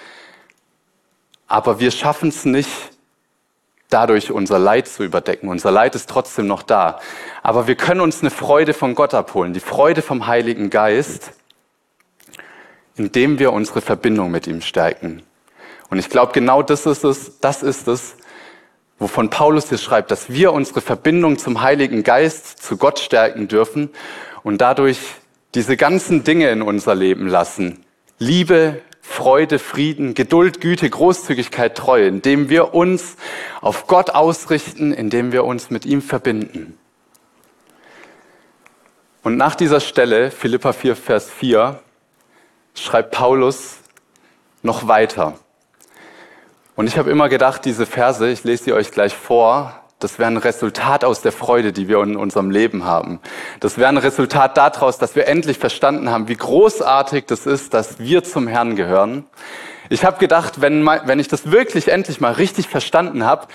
aber 1.46 1.78
wir 1.78 1.90
schaffen 1.90 2.30
es 2.30 2.44
nicht, 2.44 2.70
dadurch 3.90 4.32
unser 4.32 4.58
Leid 4.58 4.88
zu 4.88 5.04
überdecken. 5.04 5.48
Unser 5.48 5.70
Leid 5.70 5.94
ist 5.94 6.08
trotzdem 6.08 6.46
noch 6.46 6.62
da. 6.62 6.98
Aber 7.42 7.66
wir 7.66 7.76
können 7.76 8.00
uns 8.00 8.20
eine 8.20 8.30
Freude 8.30 8.74
von 8.74 8.94
Gott 8.94 9.14
abholen, 9.14 9.52
die 9.52 9.60
Freude 9.60 10.02
vom 10.02 10.26
Heiligen 10.26 10.70
Geist, 10.70 11.32
indem 12.96 13.38
wir 13.38 13.52
unsere 13.52 13.80
Verbindung 13.80 14.30
mit 14.30 14.46
ihm 14.46 14.60
stärken. 14.60 15.22
Und 15.90 15.98
ich 15.98 16.08
glaube, 16.08 16.32
genau 16.32 16.62
das 16.62 16.86
ist 16.86 17.04
es, 17.04 17.38
das 17.40 17.62
ist 17.62 17.86
es, 17.88 18.16
wovon 18.98 19.30
Paulus 19.30 19.68
hier 19.68 19.78
schreibt, 19.78 20.10
dass 20.10 20.30
wir 20.30 20.52
unsere 20.52 20.80
Verbindung 20.80 21.38
zum 21.38 21.60
Heiligen 21.60 22.02
Geist, 22.02 22.62
zu 22.62 22.76
Gott 22.76 22.98
stärken 22.98 23.48
dürfen 23.48 23.90
und 24.42 24.60
dadurch 24.60 24.98
diese 25.54 25.76
ganzen 25.76 26.24
Dinge 26.24 26.50
in 26.50 26.62
unser 26.62 26.94
Leben 26.94 27.28
lassen. 27.28 27.84
Liebe, 28.18 28.80
Freude, 29.00 29.58
Frieden, 29.58 30.14
Geduld, 30.14 30.60
Güte, 30.60 30.90
Großzügigkeit, 30.90 31.76
Treue, 31.76 32.08
indem 32.08 32.48
wir 32.48 32.74
uns 32.74 33.16
auf 33.60 33.86
Gott 33.86 34.10
ausrichten, 34.10 34.92
indem 34.92 35.32
wir 35.32 35.44
uns 35.44 35.70
mit 35.70 35.86
ihm 35.86 36.02
verbinden. 36.02 36.76
Und 39.22 39.36
nach 39.36 39.54
dieser 39.54 39.80
Stelle, 39.80 40.30
Philippa 40.30 40.72
4, 40.72 40.96
Vers 40.96 41.30
4, 41.30 41.80
schreibt 42.78 43.12
Paulus 43.12 43.78
noch 44.62 44.88
weiter. 44.88 45.34
Und 46.74 46.86
ich 46.86 46.98
habe 46.98 47.10
immer 47.10 47.28
gedacht, 47.28 47.64
diese 47.64 47.86
Verse, 47.86 48.28
ich 48.28 48.44
lese 48.44 48.64
sie 48.64 48.72
euch 48.72 48.90
gleich 48.90 49.14
vor, 49.14 49.80
das 49.98 50.18
wäre 50.18 50.30
ein 50.30 50.36
Resultat 50.36 51.04
aus 51.04 51.22
der 51.22 51.32
Freude, 51.32 51.72
die 51.72 51.88
wir 51.88 52.02
in 52.02 52.16
unserem 52.16 52.50
Leben 52.50 52.84
haben. 52.84 53.18
Das 53.60 53.78
wäre 53.78 53.88
ein 53.88 53.96
Resultat 53.96 54.58
daraus, 54.58 54.98
dass 54.98 55.16
wir 55.16 55.26
endlich 55.26 55.58
verstanden 55.58 56.10
haben, 56.10 56.28
wie 56.28 56.36
großartig 56.36 57.24
das 57.24 57.46
ist, 57.46 57.72
dass 57.72 57.98
wir 57.98 58.22
zum 58.22 58.46
Herrn 58.46 58.76
gehören. 58.76 59.24
Ich 59.88 60.04
habe 60.04 60.18
gedacht, 60.18 60.60
wenn, 60.60 60.84
wenn 60.84 61.18
ich 61.18 61.28
das 61.28 61.50
wirklich 61.50 61.88
endlich 61.88 62.20
mal 62.20 62.32
richtig 62.32 62.68
verstanden 62.68 63.24
habe, 63.24 63.46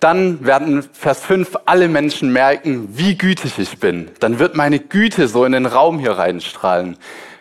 dann 0.00 0.46
werden 0.46 0.88
Vers 0.92 1.24
5 1.24 1.58
alle 1.66 1.88
Menschen 1.88 2.32
merken, 2.32 2.88
wie 2.92 3.18
gütig 3.18 3.58
ich 3.58 3.78
bin. 3.78 4.10
Dann 4.20 4.38
wird 4.38 4.54
meine 4.54 4.78
Güte 4.78 5.28
so 5.28 5.44
in 5.44 5.52
den 5.52 5.66
Raum 5.66 5.98
hier 5.98 6.12
reinstrahlen. 6.12 6.96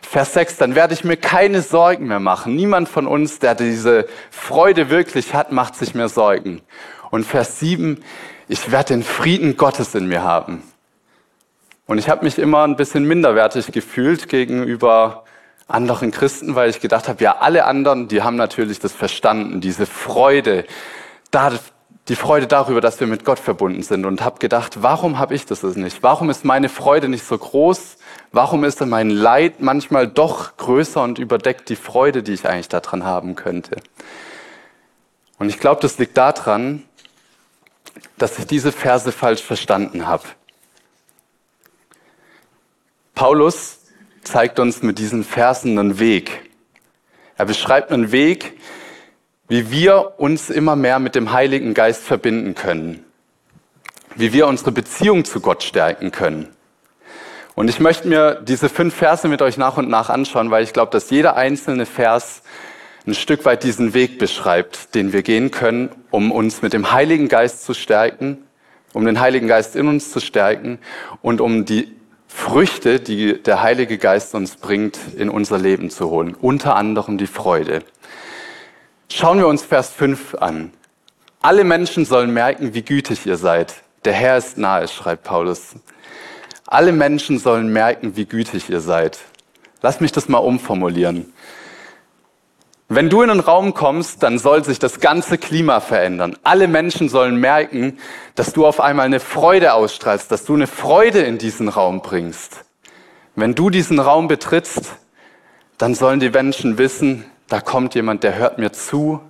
Vers 0.09 0.33
6, 0.35 0.55
dann 0.55 0.73
werde 0.73 0.93
ich 0.93 1.03
mir 1.03 1.17
keine 1.17 1.61
Sorgen 1.61 2.07
mehr 2.07 2.21
machen. 2.21 2.55
Niemand 2.55 2.87
von 2.87 3.07
uns, 3.07 3.39
der 3.39 3.55
diese 3.55 4.07
Freude 4.31 4.89
wirklich 4.89 5.33
hat, 5.33 5.51
macht 5.51 5.75
sich 5.75 5.95
mehr 5.95 6.07
Sorgen. 6.07 6.61
Und 7.11 7.25
Vers 7.25 7.59
7, 7.59 8.01
ich 8.47 8.71
werde 8.71 8.93
den 8.93 9.03
Frieden 9.03 9.57
Gottes 9.57 9.93
in 9.95 10.07
mir 10.07 10.23
haben. 10.23 10.63
Und 11.87 11.97
ich 11.97 12.07
habe 12.07 12.23
mich 12.23 12.39
immer 12.39 12.63
ein 12.63 12.77
bisschen 12.77 13.03
minderwertig 13.03 13.73
gefühlt 13.73 14.29
gegenüber 14.29 15.25
anderen 15.67 16.11
Christen, 16.11 16.55
weil 16.55 16.69
ich 16.69 16.79
gedacht 16.79 17.09
habe, 17.09 17.21
ja, 17.21 17.39
alle 17.39 17.65
anderen, 17.65 18.07
die 18.07 18.21
haben 18.21 18.37
natürlich 18.37 18.79
das 18.79 18.93
verstanden, 18.93 19.59
diese 19.59 19.85
Freude, 19.85 20.63
die 22.07 22.15
Freude 22.15 22.47
darüber, 22.47 22.79
dass 22.79 22.99
wir 22.99 23.07
mit 23.07 23.25
Gott 23.25 23.39
verbunden 23.39 23.83
sind 23.83 24.05
und 24.05 24.23
habe 24.23 24.39
gedacht, 24.39 24.81
warum 24.81 25.19
habe 25.19 25.35
ich 25.35 25.45
das 25.45 25.63
nicht? 25.63 26.03
Warum 26.03 26.29
ist 26.29 26.45
meine 26.45 26.69
Freude 26.69 27.09
nicht 27.09 27.25
so 27.25 27.37
groß? 27.37 27.97
Warum 28.31 28.63
ist 28.63 28.85
mein 28.85 29.09
Leid 29.09 29.61
manchmal 29.61 30.07
doch 30.07 30.55
größer 30.55 31.03
und 31.03 31.19
überdeckt 31.19 31.67
die 31.69 31.75
Freude, 31.75 32.23
die 32.23 32.33
ich 32.33 32.47
eigentlich 32.47 32.69
daran 32.69 33.03
haben 33.03 33.35
könnte? 33.35 33.81
Und 35.37 35.49
ich 35.49 35.59
glaube, 35.59 35.81
das 35.81 35.97
liegt 35.97 36.17
daran, 36.17 36.83
dass 38.17 38.39
ich 38.39 38.47
diese 38.47 38.71
Verse 38.71 39.11
falsch 39.11 39.43
verstanden 39.43 40.07
habe. 40.07 40.23
Paulus 43.15 43.79
zeigt 44.23 44.59
uns 44.59 44.81
mit 44.81 44.99
diesen 44.99 45.23
Versen 45.23 45.77
einen 45.77 45.99
Weg. 45.99 46.49
Er 47.35 47.45
beschreibt 47.45 47.91
einen 47.91 48.11
Weg, 48.11 48.56
wie 49.47 49.71
wir 49.71 50.13
uns 50.17 50.49
immer 50.49 50.75
mehr 50.75 50.99
mit 50.99 51.15
dem 51.15 51.31
Heiligen 51.31 51.73
Geist 51.73 52.03
verbinden 52.03 52.55
können, 52.55 53.03
wie 54.15 54.33
wir 54.33 54.47
unsere 54.47 54.71
Beziehung 54.71 55.25
zu 55.25 55.39
Gott 55.39 55.63
stärken 55.63 56.11
können. 56.11 56.49
Und 57.55 57.69
ich 57.69 57.79
möchte 57.79 58.07
mir 58.07 58.35
diese 58.35 58.69
fünf 58.69 58.93
Verse 58.93 59.27
mit 59.27 59.41
euch 59.41 59.57
nach 59.57 59.77
und 59.77 59.89
nach 59.89 60.09
anschauen, 60.09 60.51
weil 60.51 60.63
ich 60.63 60.73
glaube, 60.73 60.91
dass 60.91 61.09
jeder 61.09 61.35
einzelne 61.35 61.85
Vers 61.85 62.43
ein 63.07 63.15
Stück 63.15 63.45
weit 63.45 63.63
diesen 63.63 63.93
Weg 63.93 64.19
beschreibt, 64.19 64.93
den 64.93 65.13
wir 65.13 65.23
gehen 65.23 65.49
können, 65.49 65.89
um 66.11 66.31
uns 66.31 66.61
mit 66.61 66.73
dem 66.73 66.91
Heiligen 66.91 67.29
Geist 67.29 67.63
zu 67.63 67.73
stärken, 67.73 68.37
um 68.93 69.05
den 69.05 69.19
Heiligen 69.19 69.47
Geist 69.47 69.75
in 69.75 69.87
uns 69.87 70.11
zu 70.11 70.19
stärken 70.19 70.77
und 71.21 71.39
um 71.41 71.65
die 71.65 71.95
Früchte, 72.27 72.99
die 72.99 73.41
der 73.41 73.63
Heilige 73.63 73.97
Geist 73.97 74.35
uns 74.35 74.57
bringt, 74.57 74.99
in 75.17 75.29
unser 75.29 75.57
Leben 75.57 75.89
zu 75.89 76.09
holen. 76.09 76.35
Unter 76.39 76.75
anderem 76.75 77.17
die 77.17 77.25
Freude. 77.25 77.81
Schauen 79.09 79.37
wir 79.37 79.47
uns 79.47 79.63
Vers 79.63 79.89
5 79.91 80.35
an. 80.35 80.73
Alle 81.41 81.63
Menschen 81.63 82.03
sollen 82.03 82.33
merken, 82.33 82.73
wie 82.73 82.81
gütig 82.81 83.25
ihr 83.25 83.37
seid. 83.37 83.75
Der 84.03 84.11
Herr 84.11 84.37
ist 84.37 84.57
nahe, 84.57 84.89
schreibt 84.89 85.23
Paulus. 85.23 85.75
Alle 86.67 86.91
Menschen 86.91 87.39
sollen 87.39 87.71
merken, 87.71 88.17
wie 88.17 88.25
gütig 88.25 88.69
ihr 88.69 88.81
seid. 88.81 89.19
Lass 89.81 90.01
mich 90.01 90.11
das 90.11 90.27
mal 90.27 90.39
umformulieren. 90.39 91.33
Wenn 92.89 93.09
du 93.09 93.21
in 93.21 93.29
einen 93.29 93.39
Raum 93.39 93.73
kommst, 93.73 94.23
dann 94.23 94.39
soll 94.39 94.65
sich 94.65 94.77
das 94.77 94.99
ganze 94.99 95.37
Klima 95.37 95.79
verändern. 95.79 96.37
Alle 96.43 96.67
Menschen 96.67 97.07
sollen 97.07 97.37
merken, 97.37 97.99
dass 98.35 98.51
du 98.51 98.65
auf 98.65 98.81
einmal 98.81 99.05
eine 99.05 99.21
Freude 99.21 99.73
ausstrahlst, 99.73 100.29
dass 100.31 100.43
du 100.43 100.53
eine 100.53 100.67
Freude 100.67 101.19
in 101.19 101.37
diesen 101.37 101.69
Raum 101.69 102.01
bringst. 102.01 102.65
Wenn 103.35 103.55
du 103.55 103.69
diesen 103.69 103.99
Raum 103.99 104.27
betrittst, 104.27 104.97
dann 105.77 105.95
sollen 105.95 106.19
die 106.19 106.29
Menschen 106.29 106.77
wissen, 106.77 107.25
da 107.47 107.61
kommt 107.61 107.95
jemand, 107.95 108.23
der 108.23 108.35
hört 108.35 108.57
mir 108.57 108.71
zu, 108.71 109.21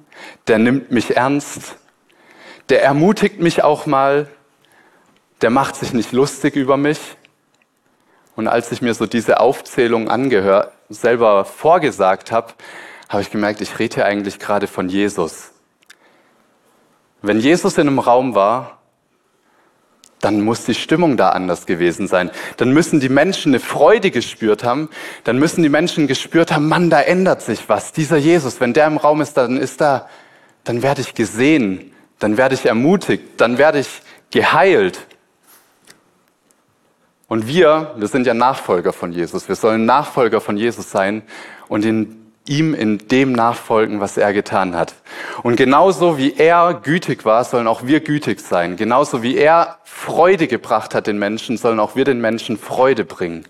der 0.47 0.57
nimmt 0.57 0.91
mich 0.91 1.15
ernst, 1.15 1.75
der 2.69 2.83
ermutigt 2.83 3.39
mich 3.39 3.63
auch 3.63 3.86
mal, 3.86 4.27
der 5.41 5.50
macht 5.50 5.75
sich 5.75 5.93
nicht 5.93 6.12
lustig 6.12 6.55
über 6.55 6.77
mich. 6.77 7.00
Und 8.36 8.47
als 8.47 8.71
ich 8.71 8.81
mir 8.81 8.93
so 8.93 9.05
diese 9.05 9.39
Aufzählung 9.39 10.09
angehört, 10.09 10.74
selber 10.89 11.45
vorgesagt 11.45 12.31
habe, 12.31 12.53
habe 13.09 13.21
ich 13.21 13.31
gemerkt, 13.31 13.62
ich 13.62 13.79
rede 13.79 13.95
hier 13.95 14.05
eigentlich 14.05 14.39
gerade 14.39 14.67
von 14.67 14.89
Jesus. 14.89 15.51
Wenn 17.21 17.39
Jesus 17.39 17.77
in 17.77 17.88
einem 17.88 18.00
Raum 18.00 18.36
war, 18.36 18.76
dann 20.19 20.41
muss 20.41 20.65
die 20.65 20.74
Stimmung 20.74 21.15
da 21.15 21.29
anders 21.29 21.65
gewesen 21.65 22.07
sein. 22.07 22.31
Dann 22.57 22.71
müssen 22.71 23.00
die 23.00 23.09
Menschen 23.09 23.51
eine 23.51 23.59
Freude 23.59 24.09
gespürt 24.09 24.63
haben. 24.63 24.89
Dann 25.24 25.38
müssen 25.38 25.62
die 25.62 25.69
Menschen 25.69 26.07
gespürt 26.07 26.51
haben, 26.51 26.67
Mann, 26.67 26.89
da 26.89 27.01
ändert 27.01 27.41
sich 27.41 27.69
was. 27.69 27.91
Dieser 27.91 28.17
Jesus, 28.17 28.59
wenn 28.59 28.74
der 28.74 28.88
im 28.88 28.97
Raum 28.97 29.21
ist, 29.21 29.38
dann 29.38 29.57
ist 29.57 29.79
da, 29.79 30.09
dann 30.63 30.81
werde 30.81 31.01
ich 31.01 31.13
gesehen, 31.13 31.93
dann 32.19 32.38
werde 32.38 32.55
ich 32.55 32.65
ermutigt, 32.65 33.24
dann 33.38 33.57
werde 33.57 33.79
ich 33.79 34.01
geheilt. 34.31 35.05
Und 37.27 37.47
wir, 37.47 37.93
wir 37.97 38.07
sind 38.07 38.25
ja 38.25 38.33
Nachfolger 38.33 38.93
von 38.93 39.12
Jesus. 39.12 39.47
Wir 39.47 39.55
sollen 39.55 39.86
Nachfolger 39.86 40.41
von 40.41 40.57
Jesus 40.57 40.89
sein 40.89 41.21
und 41.67 41.86
in 41.86 42.26
ihm 42.50 42.74
in 42.74 42.98
dem 43.10 43.32
nachfolgen, 43.32 44.00
was 44.00 44.18
er 44.18 44.34
getan 44.34 44.75
hat. 44.75 44.94
Und 45.44 45.56
genauso 45.56 46.18
wie 46.18 46.34
er 46.36 46.74
gütig 46.74 47.25
war, 47.25 47.44
sollen 47.44 47.68
auch 47.68 47.86
wir 47.86 48.00
gütig 48.00 48.39
sein. 48.39 48.75
Genauso 48.77 49.24
wie 49.24 49.38
er 49.38 49.77
Freude 49.84 50.48
gebracht 50.48 50.96
hat 50.96 51.08
den 51.08 51.20
Menschen, 51.20 51.58
sollen 51.58 51.80
auch 51.80 51.96
wir 51.96 52.06
den 52.06 52.22
Menschen 52.22 52.58
Freude 52.58 53.06
bringen. 53.06 53.46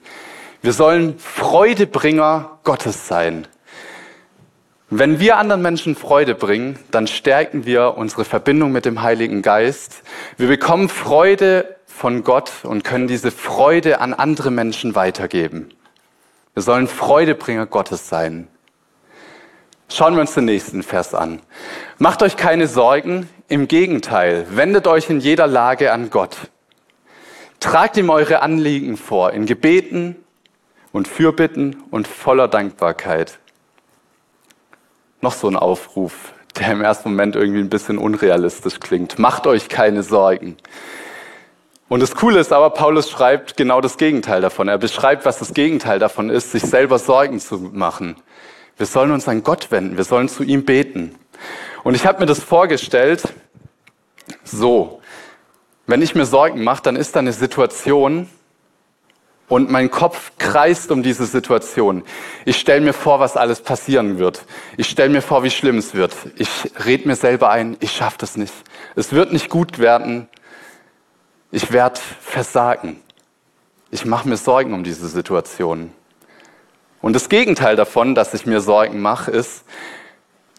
Wir 0.62 0.74
sollen 0.74 1.18
Freudebringer 1.20 2.60
Gottes 2.63 3.08
sein. 3.08 3.48
Wenn 4.89 5.20
wir 5.20 5.38
anderen 5.38 5.62
Menschen 5.62 5.96
Freude 5.96 6.34
bringen, 6.34 6.80
dann 6.92 7.08
stärken 7.08 7.66
wir 7.66 7.98
unsere 7.98 8.24
Verbindung 8.24 8.72
mit 8.72 8.86
dem 8.86 9.01
Heiligen 9.01 9.42
Geist. 9.42 10.01
Wir 10.38 10.48
bekommen 10.48 10.88
Freude 10.88 11.75
von 11.86 12.24
Gott 12.24 12.51
und 12.63 12.84
können 12.84 13.08
diese 13.08 13.32
Freude 13.32 14.00
an 14.00 14.13
andere 14.13 14.50
Menschen 14.50 14.96
weitergeben. 14.96 15.70
Wir 16.54 16.63
sollen 16.63 16.88
Freudebringer 16.88 17.66
Gottes 17.66 18.08
sein. 18.08 18.48
Schauen 19.89 20.15
wir 20.15 20.22
uns 20.22 20.34
den 20.34 20.46
nächsten 20.46 20.84
Vers 20.84 21.13
an. 21.13 21.41
Macht 21.98 22.22
euch 22.22 22.36
keine 22.36 22.67
Sorgen, 22.67 23.29
im 23.48 23.70
Gegenteil, 23.70 24.46
wendet 24.50 24.86
euch 24.88 25.10
in 25.10 25.22
jeder 25.22 25.48
Lage 25.48 25.94
an 25.94 26.10
Gott. 26.10 26.36
Tragt 27.62 27.96
ihm 27.96 28.10
eure 28.10 28.41
Anliegen 28.41 28.98
vor 28.98 29.32
in 29.32 29.46
Gebeten 29.46 30.17
und 30.91 31.08
Fürbitten 31.08 31.84
und 31.89 32.08
voller 32.08 32.50
Dankbarkeit. 32.50 33.39
Noch 35.22 35.32
so 35.32 35.48
ein 35.48 35.56
Aufruf, 35.56 36.34
der 36.60 36.74
im 36.74 36.82
ersten 36.82 37.10
Moment 37.10 37.38
irgendwie 37.38 37.62
ein 37.62 37.70
bisschen 37.70 37.98
unrealistisch 37.98 38.82
klingt. 38.82 39.17
Macht 39.17 39.48
euch 39.48 39.70
keine 39.70 40.03
Sorgen. 40.03 40.58
Und 41.88 42.01
das 42.01 42.15
Coole 42.15 42.39
ist 42.39 42.51
aber, 42.51 42.72
Paulus 42.72 43.10
schreibt 43.10 43.56
genau 43.56 43.79
das 43.79 43.98
Gegenteil 43.98 44.41
davon. 44.41 44.67
Er 44.67 44.77
beschreibt, 44.77 45.25
was 45.25 45.39
das 45.39 45.53
Gegenteil 45.53 46.00
davon 46.00 46.29
ist, 46.29 46.51
sich 46.51 46.63
selber 46.63 47.00
Sorgen 47.00 47.39
zu 47.39 47.58
machen. 47.58 48.17
Wir 48.77 48.86
sollen 48.86 49.12
uns 49.12 49.27
an 49.27 49.43
Gott 49.43 49.72
wenden, 49.72 49.98
wir 49.98 50.03
sollen 50.03 50.29
zu 50.29 50.43
ihm 50.43 50.65
beten. 50.65 51.15
Und 51.84 51.96
ich 51.96 52.05
habe 52.05 52.19
mir 52.19 52.25
das 52.25 52.43
vorgestellt, 52.43 53.24
so, 54.43 55.01
wenn 55.88 56.01
ich 56.01 56.15
mir 56.15 56.25
Sorgen 56.25 56.63
mache, 56.63 56.84
dann 56.84 56.96
ist 56.96 57.15
da 57.15 57.19
eine 57.19 57.34
Situation 57.34 58.29
und 59.48 59.72
mein 59.72 59.89
Kopf 59.89 60.34
kreist 60.38 60.91
um 60.91 61.01
diese 61.01 61.25
Situation. 61.25 62.03
Ich 62.43 62.57
stelle 62.57 62.81
mir 62.81 62.93
vor, 62.93 63.19
was 63.19 63.38
alles 63.38 63.62
passieren 63.62 64.19
wird. 64.19 64.46
Ich 64.75 64.89
stelle 64.89 65.10
mir 65.10 65.22
vor, 65.22 65.43
wie 65.43 65.50
schlimm 65.50 65.77
es 65.77 65.93
wird. 65.93 66.13
Ich 66.36 66.50
red 66.86 67.05
mir 67.05 67.15
selber 67.15 67.50
ein, 67.50 67.77
ich 67.79 67.93
schaffe 67.93 68.17
das 68.19 68.36
nicht. 68.36 68.53
Es 68.96 69.13
wird 69.13 69.31
nicht 69.31 69.50
gut 69.50 69.79
werden. 69.79 70.27
Ich 71.50 71.72
werde 71.72 72.00
versagen. 72.19 73.01
Ich 73.89 74.03
mache 74.03 74.27
mir 74.27 74.36
Sorgen 74.36 74.74
um 74.74 74.84
diese 74.84 75.07
Situation. 75.07 75.93
Und 77.01 77.13
das 77.13 77.30
Gegenteil 77.30 77.75
davon, 77.75 78.16
dass 78.16 78.34
ich 78.34 78.46
mir 78.46 78.62
Sorgen 78.62 79.01
mache, 79.01 79.32
ist, 79.32 79.63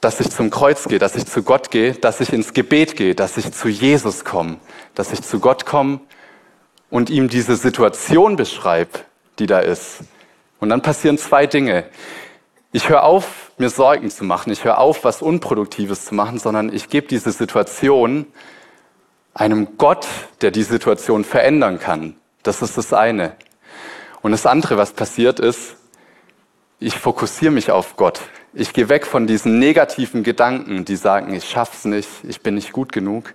dass 0.01 0.21
ich 0.21 0.31
zum 0.31 0.51
Kreuz 0.51 0.87
gehe, 0.87 0.99
dass 0.99 1.17
ich 1.17 1.27
zu 1.27 1.43
Gott 1.43 1.71
gehe, 1.71 1.95
dass 1.95 2.21
ich 2.21 2.33
ins 2.33 2.53
Gebet 2.53 2.97
gehe, 2.97 3.15
dass 3.15 3.37
ich 3.37 3.53
zu 3.53 3.69
Jesus 3.69 4.25
komme, 4.25 4.59
dass 4.95 5.13
ich 5.13 5.23
zu 5.23 5.41
Gott 5.41 5.67
komme 5.67 6.01
und 6.91 7.11
ihm 7.11 7.29
diese 7.29 7.57
Situation 7.57 8.37
beschreibe, 8.37 9.01
die 9.39 9.47
da 9.47 9.59
ist. 9.59 10.01
Und 10.61 10.69
dann 10.69 10.83
passieren 10.83 11.19
zwei 11.19 11.47
Dinge. 11.47 11.85
Ich 12.71 12.89
höre 12.89 13.03
auf, 13.03 13.53
mir 13.59 13.71
Sorgen 13.71 14.11
zu 14.11 14.25
machen. 14.25 14.53
Ich 14.53 14.65
höre 14.65 14.79
auf, 14.79 15.05
was 15.05 15.23
Unproduktives 15.23 16.05
zu 16.05 16.15
machen, 16.15 16.39
sondern 16.39 16.73
ich 16.73 16.89
gebe 16.89 17.09
diese 17.09 17.33
Situation 17.33 18.27
einem 19.35 19.79
Gott, 19.79 20.07
der 20.43 20.51
die 20.51 20.63
Situation 20.63 21.25
verändern 21.25 21.79
kann. 21.79 22.17
Das 22.43 22.63
ist 22.63 22.77
das 22.77 22.93
eine. 22.93 23.35
Und 24.21 24.33
das 24.33 24.47
andere, 24.47 24.77
was 24.77 24.93
passiert 24.93 25.41
ist, 25.41 25.77
ich 26.81 26.97
fokussiere 26.97 27.53
mich 27.53 27.71
auf 27.71 27.97
Gott. 27.97 28.21
Ich 28.55 28.73
gehe 28.73 28.89
weg 28.89 29.07
von 29.07 29.27
diesen 29.27 29.59
negativen 29.59 30.23
Gedanken, 30.23 30.85
die 30.85 30.97
sagen, 30.97 31.35
ich 31.35 31.49
schaff's 31.49 31.85
nicht, 31.85 32.09
ich 32.23 32.41
bin 32.41 32.55
nicht 32.55 32.73
gut 32.73 32.93
genug. 32.93 33.35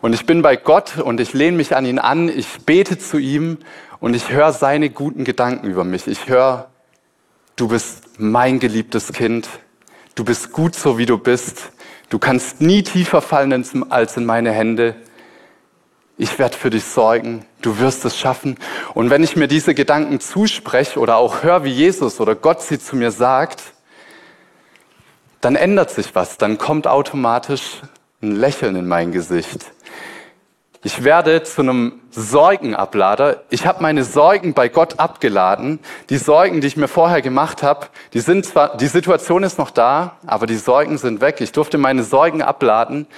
Und 0.00 0.14
ich 0.14 0.26
bin 0.26 0.42
bei 0.42 0.56
Gott 0.56 0.98
und 0.98 1.20
ich 1.20 1.32
lehne 1.32 1.56
mich 1.56 1.76
an 1.76 1.86
ihn 1.86 1.98
an, 1.98 2.28
ich 2.28 2.48
bete 2.66 2.98
zu 2.98 3.18
ihm 3.18 3.58
und 4.00 4.14
ich 4.14 4.30
höre 4.30 4.52
seine 4.52 4.90
guten 4.90 5.24
Gedanken 5.24 5.68
über 5.68 5.84
mich. 5.84 6.08
Ich 6.08 6.28
höre, 6.28 6.70
du 7.56 7.68
bist 7.68 8.18
mein 8.18 8.58
geliebtes 8.58 9.12
Kind, 9.12 9.48
du 10.14 10.24
bist 10.24 10.52
gut 10.52 10.74
so, 10.74 10.98
wie 10.98 11.06
du 11.06 11.18
bist, 11.18 11.70
du 12.08 12.18
kannst 12.18 12.60
nie 12.60 12.82
tiefer 12.82 13.22
fallen 13.22 13.52
als 13.90 14.16
in 14.16 14.24
meine 14.24 14.50
Hände. 14.50 14.96
Ich 16.22 16.38
werde 16.38 16.56
für 16.56 16.70
dich 16.70 16.84
sorgen, 16.84 17.44
du 17.62 17.80
wirst 17.80 18.04
es 18.04 18.16
schaffen. 18.16 18.56
Und 18.94 19.10
wenn 19.10 19.24
ich 19.24 19.34
mir 19.34 19.48
diese 19.48 19.74
Gedanken 19.74 20.20
zuspreche 20.20 21.00
oder 21.00 21.16
auch 21.16 21.42
höre, 21.42 21.64
wie 21.64 21.72
Jesus 21.72 22.20
oder 22.20 22.36
Gott 22.36 22.62
sie 22.62 22.78
zu 22.78 22.94
mir 22.94 23.10
sagt, 23.10 23.60
dann 25.40 25.56
ändert 25.56 25.90
sich 25.90 26.14
was, 26.14 26.38
dann 26.38 26.58
kommt 26.58 26.86
automatisch 26.86 27.80
ein 28.22 28.36
Lächeln 28.36 28.76
in 28.76 28.86
mein 28.86 29.10
Gesicht. 29.10 29.72
Ich 30.84 31.02
werde 31.02 31.42
zu 31.42 31.62
einem 31.62 32.00
Sorgenablader. 32.12 33.42
Ich 33.50 33.66
habe 33.66 33.82
meine 33.82 34.04
Sorgen 34.04 34.54
bei 34.54 34.68
Gott 34.68 35.00
abgeladen. 35.00 35.80
Die 36.08 36.18
Sorgen, 36.18 36.60
die 36.60 36.68
ich 36.68 36.76
mir 36.76 36.86
vorher 36.86 37.20
gemacht 37.20 37.64
habe, 37.64 37.88
die 38.14 38.20
sind 38.20 38.46
zwar, 38.46 38.76
die 38.76 38.86
Situation 38.86 39.42
ist 39.42 39.58
noch 39.58 39.72
da, 39.72 40.18
aber 40.24 40.46
die 40.46 40.54
Sorgen 40.54 40.98
sind 40.98 41.20
weg. 41.20 41.40
Ich 41.40 41.50
durfte 41.50 41.78
meine 41.78 42.04
Sorgen 42.04 42.42
abladen 42.42 43.08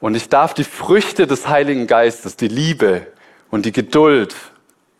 und 0.00 0.14
ich 0.14 0.28
darf 0.28 0.54
die 0.54 0.64
Früchte 0.64 1.26
des 1.26 1.48
Heiligen 1.48 1.86
Geistes, 1.86 2.36
die 2.36 2.48
Liebe 2.48 3.06
und 3.50 3.66
die 3.66 3.72
Geduld 3.72 4.34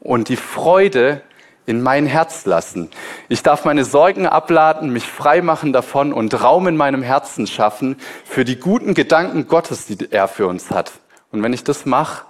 und 0.01 0.29
die 0.29 0.37
Freude 0.37 1.23
in 1.67 1.83
mein 1.83 2.07
Herz 2.07 2.47
lassen. 2.47 2.91
Ich 3.29 3.43
darf 3.43 3.65
meine 3.65 3.85
Sorgen 3.85 4.27
abladen, 4.27 4.93
mich 4.93 5.07
frei 5.07 5.41
machen 5.41 5.73
davon 5.73 6.13
und 6.13 6.43
Raum 6.43 6.67
in 6.67 6.77
meinem 6.77 7.03
Herzen 7.03 7.47
schaffen 7.47 7.97
für 8.25 8.45
die 8.45 8.57
guten 8.57 8.95
Gedanken 8.95 9.47
Gottes, 9.47 9.87
die 9.87 10.11
er 10.11 10.29
für 10.29 10.47
uns 10.47 10.71
hat. 10.71 10.93
Und 11.31 11.43
wenn 11.43 11.53
ich 11.53 11.65
das 11.65 11.87
mache, 11.87 12.25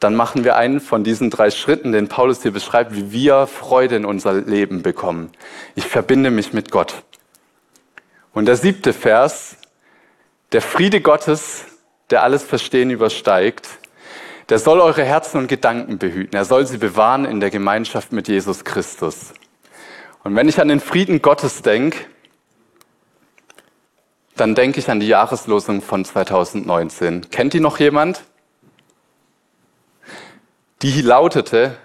dann 0.00 0.14
machen 0.16 0.44
wir 0.44 0.56
einen 0.56 0.80
von 0.80 1.04
diesen 1.04 1.30
drei 1.30 1.50
Schritten, 1.50 1.92
den 1.92 2.08
Paulus 2.08 2.42
hier 2.42 2.52
beschreibt, 2.52 2.94
wie 2.96 3.12
wir 3.12 3.46
Freude 3.46 3.96
in 3.96 4.04
unser 4.04 4.32
Leben 4.32 4.82
bekommen. 4.82 5.30
Ich 5.74 5.86
verbinde 5.86 6.30
mich 6.30 6.52
mit 6.52 6.70
Gott. 6.70 7.04
Und 8.32 8.46
der 8.46 8.56
siebte 8.56 8.92
Vers, 8.92 9.56
der 10.52 10.62
Friede 10.62 11.00
Gottes, 11.00 11.64
der 12.10 12.22
alles 12.22 12.42
Verstehen 12.42 12.90
übersteigt, 12.90 13.68
der 14.48 14.58
soll 14.58 14.80
eure 14.80 15.04
Herzen 15.04 15.38
und 15.38 15.48
Gedanken 15.48 15.98
behüten. 15.98 16.36
Er 16.36 16.44
soll 16.44 16.66
sie 16.66 16.78
bewahren 16.78 17.24
in 17.24 17.40
der 17.40 17.50
Gemeinschaft 17.50 18.12
mit 18.12 18.28
Jesus 18.28 18.64
Christus. 18.64 19.32
Und 20.24 20.36
wenn 20.36 20.48
ich 20.48 20.60
an 20.60 20.68
den 20.68 20.80
Frieden 20.80 21.22
Gottes 21.22 21.62
denke, 21.62 21.98
dann 24.36 24.54
denke 24.54 24.78
ich 24.78 24.90
an 24.90 25.00
die 25.00 25.08
Jahreslosung 25.08 25.82
von 25.82 26.04
2019. 26.04 27.30
Kennt 27.30 27.52
die 27.54 27.60
noch 27.60 27.78
jemand? 27.78 28.22
Die 30.82 31.00
lautete, 31.00 31.76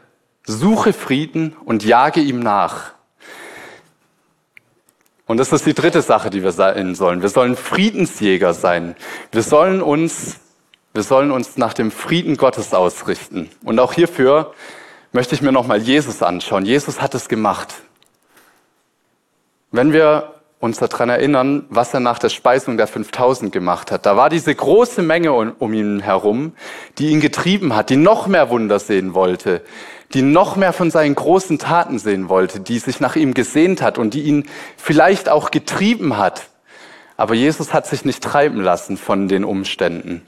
suche 0.43 0.91
Frieden 0.93 1.55
und 1.65 1.83
jage 1.83 2.19
ihm 2.19 2.39
nach. 2.39 2.93
Und 5.27 5.37
das 5.37 5.51
ist 5.51 5.65
die 5.65 5.73
dritte 5.73 6.01
Sache, 6.01 6.29
die 6.29 6.41
wir 6.41 6.53
sein 6.53 6.95
sollen. 6.95 7.21
Wir 7.21 7.29
sollen 7.29 7.55
Friedensjäger 7.55 8.53
sein. 8.53 8.95
Wir 9.31 9.43
sollen 9.43 9.81
uns 9.81 10.39
wir 10.97 11.03
sollen 11.03 11.29
uns 11.29 11.57
nach 11.57 11.75
dem 11.75 11.91
Frieden 11.91 12.37
Gottes 12.37 12.73
ausrichten. 12.73 13.51
Und 13.63 13.79
auch 13.79 13.93
hierfür 13.93 14.55
möchte 15.11 15.35
ich 15.35 15.43
mir 15.43 15.51
nochmal 15.51 15.77
Jesus 15.77 16.23
anschauen. 16.23 16.65
Jesus 16.65 17.03
hat 17.03 17.13
es 17.13 17.29
gemacht. 17.29 17.75
Wenn 19.69 19.93
wir 19.93 20.36
uns 20.59 20.79
daran 20.79 21.09
erinnern, 21.09 21.65
was 21.69 21.93
er 21.93 21.99
nach 21.99 22.17
der 22.17 22.29
Speisung 22.29 22.77
der 22.77 22.87
5000 22.87 23.51
gemacht 23.51 23.91
hat. 23.91 24.05
Da 24.05 24.17
war 24.17 24.29
diese 24.29 24.53
große 24.53 25.03
Menge 25.03 25.33
um 25.33 25.73
ihn 25.73 25.99
herum, 25.99 26.53
die 26.97 27.09
ihn 27.09 27.19
getrieben 27.19 27.75
hat, 27.75 27.89
die 27.89 27.95
noch 27.95 28.27
mehr 28.27 28.49
Wunder 28.49 28.79
sehen 28.79 29.13
wollte, 29.13 29.61
die 30.13 30.23
noch 30.23 30.55
mehr 30.55 30.73
von 30.73 30.89
seinen 30.89 31.13
großen 31.13 31.59
Taten 31.59 31.99
sehen 31.99 32.27
wollte, 32.27 32.59
die 32.59 32.79
sich 32.79 32.99
nach 32.99 33.15
ihm 33.15 33.35
gesehnt 33.35 33.83
hat 33.83 33.99
und 33.99 34.13
die 34.13 34.23
ihn 34.23 34.45
vielleicht 34.77 35.29
auch 35.29 35.51
getrieben 35.51 36.17
hat. 36.17 36.47
Aber 37.17 37.35
Jesus 37.35 37.73
hat 37.73 37.85
sich 37.85 38.03
nicht 38.03 38.23
treiben 38.23 38.61
lassen 38.61 38.97
von 38.97 39.27
den 39.27 39.43
Umständen. 39.43 40.23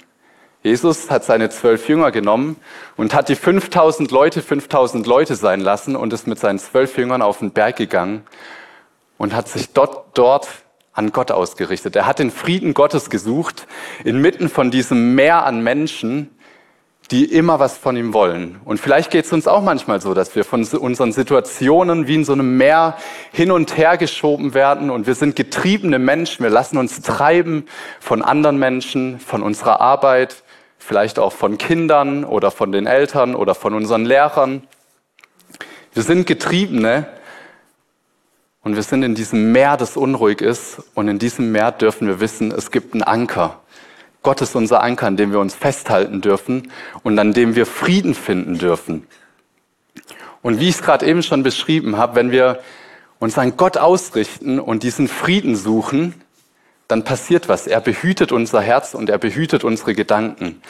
Jesus 0.62 1.10
hat 1.10 1.24
seine 1.24 1.50
zwölf 1.50 1.88
Jünger 1.88 2.12
genommen 2.12 2.58
und 2.98 3.14
hat 3.14 3.30
die 3.30 3.36
5000 3.36 4.12
Leute 4.12 4.42
5000 4.42 5.08
Leute 5.08 5.36
sein 5.36 5.62
lassen 5.62 5.96
und 5.96 6.12
ist 6.12 6.28
mit 6.28 6.38
seinen 6.38 6.60
zwölf 6.60 6.98
Jüngern 6.98 7.22
auf 7.22 7.40
den 7.40 7.52
Berg 7.52 7.78
gegangen 7.78 8.24
und 9.20 9.36
hat 9.36 9.48
sich 9.48 9.74
dort, 9.74 10.18
dort 10.18 10.48
an 10.94 11.12
Gott 11.12 11.30
ausgerichtet. 11.30 11.96
Er 11.96 12.08
hat 12.08 12.18
den 12.18 12.32
Frieden 12.32 12.74
Gottes 12.74 13.12
gesucht 13.12 13.68
inmitten 14.04 14.50
von 14.50 14.72
diesem 14.72 15.14
Meer 15.14 15.46
an 15.46 15.62
Menschen, 15.62 16.32
die 17.12 17.26
immer 17.26 17.60
was 17.60 17.78
von 17.78 17.98
ihm 17.98 18.14
wollen. 18.14 18.60
Und 18.66 18.80
vielleicht 18.80 19.12
geht 19.12 19.26
es 19.26 19.34
uns 19.34 19.48
auch 19.48 19.62
manchmal 19.62 20.00
so, 20.00 20.14
dass 20.14 20.36
wir 20.36 20.46
von 20.46 20.64
unseren 20.64 21.12
Situationen 21.12 22.08
wie 22.08 22.16
in 22.16 22.26
so 22.26 22.34
einem 22.34 22.58
Meer 22.58 22.98
hin 23.32 23.52
und 23.52 23.78
her 23.78 23.98
geschoben 23.98 24.54
werden 24.54 24.90
und 24.90 25.06
wir 25.06 25.16
sind 25.16 25.36
getriebene 25.36 26.00
Menschen. 26.00 26.44
Wir 26.44 26.52
lassen 26.52 26.78
uns 26.78 27.02
treiben 27.02 27.66
von 28.00 28.22
anderen 28.22 28.58
Menschen, 28.58 29.20
von 29.20 29.44
unserer 29.44 29.82
Arbeit, 29.82 30.44
vielleicht 30.78 31.20
auch 31.20 31.34
von 31.34 31.58
Kindern 31.58 32.24
oder 32.24 32.52
von 32.52 32.72
den 32.72 32.86
Eltern 32.86 33.36
oder 33.36 33.54
von 33.54 33.74
unseren 33.74 34.06
Lehrern. 34.06 34.64
Wir 35.94 36.04
sind 36.04 36.26
Getriebene 36.26 37.08
und 38.62 38.76
wir 38.76 38.84
sind 38.84 39.04
in 39.04 39.16
diesem 39.16 39.52
Meer, 39.52 39.78
das 39.78 39.96
unruhig 39.96 40.42
ist. 40.42 40.82
Und 40.94 41.08
in 41.08 41.18
diesem 41.18 41.52
Meer 41.52 41.72
dürfen 41.72 42.08
wir 42.08 42.20
wissen, 42.20 42.52
es 42.52 42.72
gibt 42.72 42.94
einen 42.94 43.04
Anker. 43.04 43.62
Gott 44.22 44.42
ist 44.42 44.56
unser 44.56 44.84
Anker, 44.84 45.08
an 45.08 45.16
dem 45.16 45.32
wir 45.32 45.40
uns 45.40 45.56
festhalten 45.56 46.20
dürfen 46.20 46.72
und 47.04 47.18
an 47.18 47.34
dem 47.34 47.56
wir 47.56 47.66
Frieden 47.66 48.14
finden 48.14 48.58
dürfen. 48.58 49.08
Und 50.42 50.60
wie 50.60 50.68
ich 50.68 50.76
es 50.76 50.82
gerade 50.82 51.06
eben 51.06 51.24
schon 51.24 51.42
beschrieben 51.42 51.98
habe, 51.98 52.16
wenn 52.16 52.32
wir 52.32 52.60
uns 53.20 53.38
an 53.38 53.56
Gott 53.56 53.78
ausrichten 53.78 54.60
und 54.60 54.84
diesen 54.84 55.08
Frieden 55.08 55.56
suchen, 55.56 56.14
dann 56.90 57.04
passiert 57.04 57.48
was. 57.48 57.66
Er 57.66 57.80
behütet 57.80 58.32
unser 58.32 58.62
Herz 58.62 58.94
und 58.94 59.10
er 59.10 59.20
behütet 59.20 59.64
unsere 59.64 59.94
Gedanken. 59.94 60.62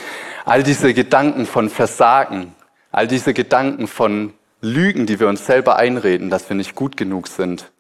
All 0.45 0.63
diese 0.63 0.93
Gedanken 0.93 1.45
von 1.45 1.69
Versagen, 1.69 2.54
all 2.91 3.08
diese 3.08 3.34
Gedanken 3.34 3.88
von 3.88 4.34
Lügen, 4.62 5.06
die 5.06 5.19
wir 5.19 5.28
uns 5.28 5.45
selber 5.45 5.78
einreden, 5.78 6.30
dass 6.30 6.49
wir 6.49 6.56
nicht 6.56 6.75
gut 6.75 6.97
genug 6.97 7.28
sind, 7.28 7.71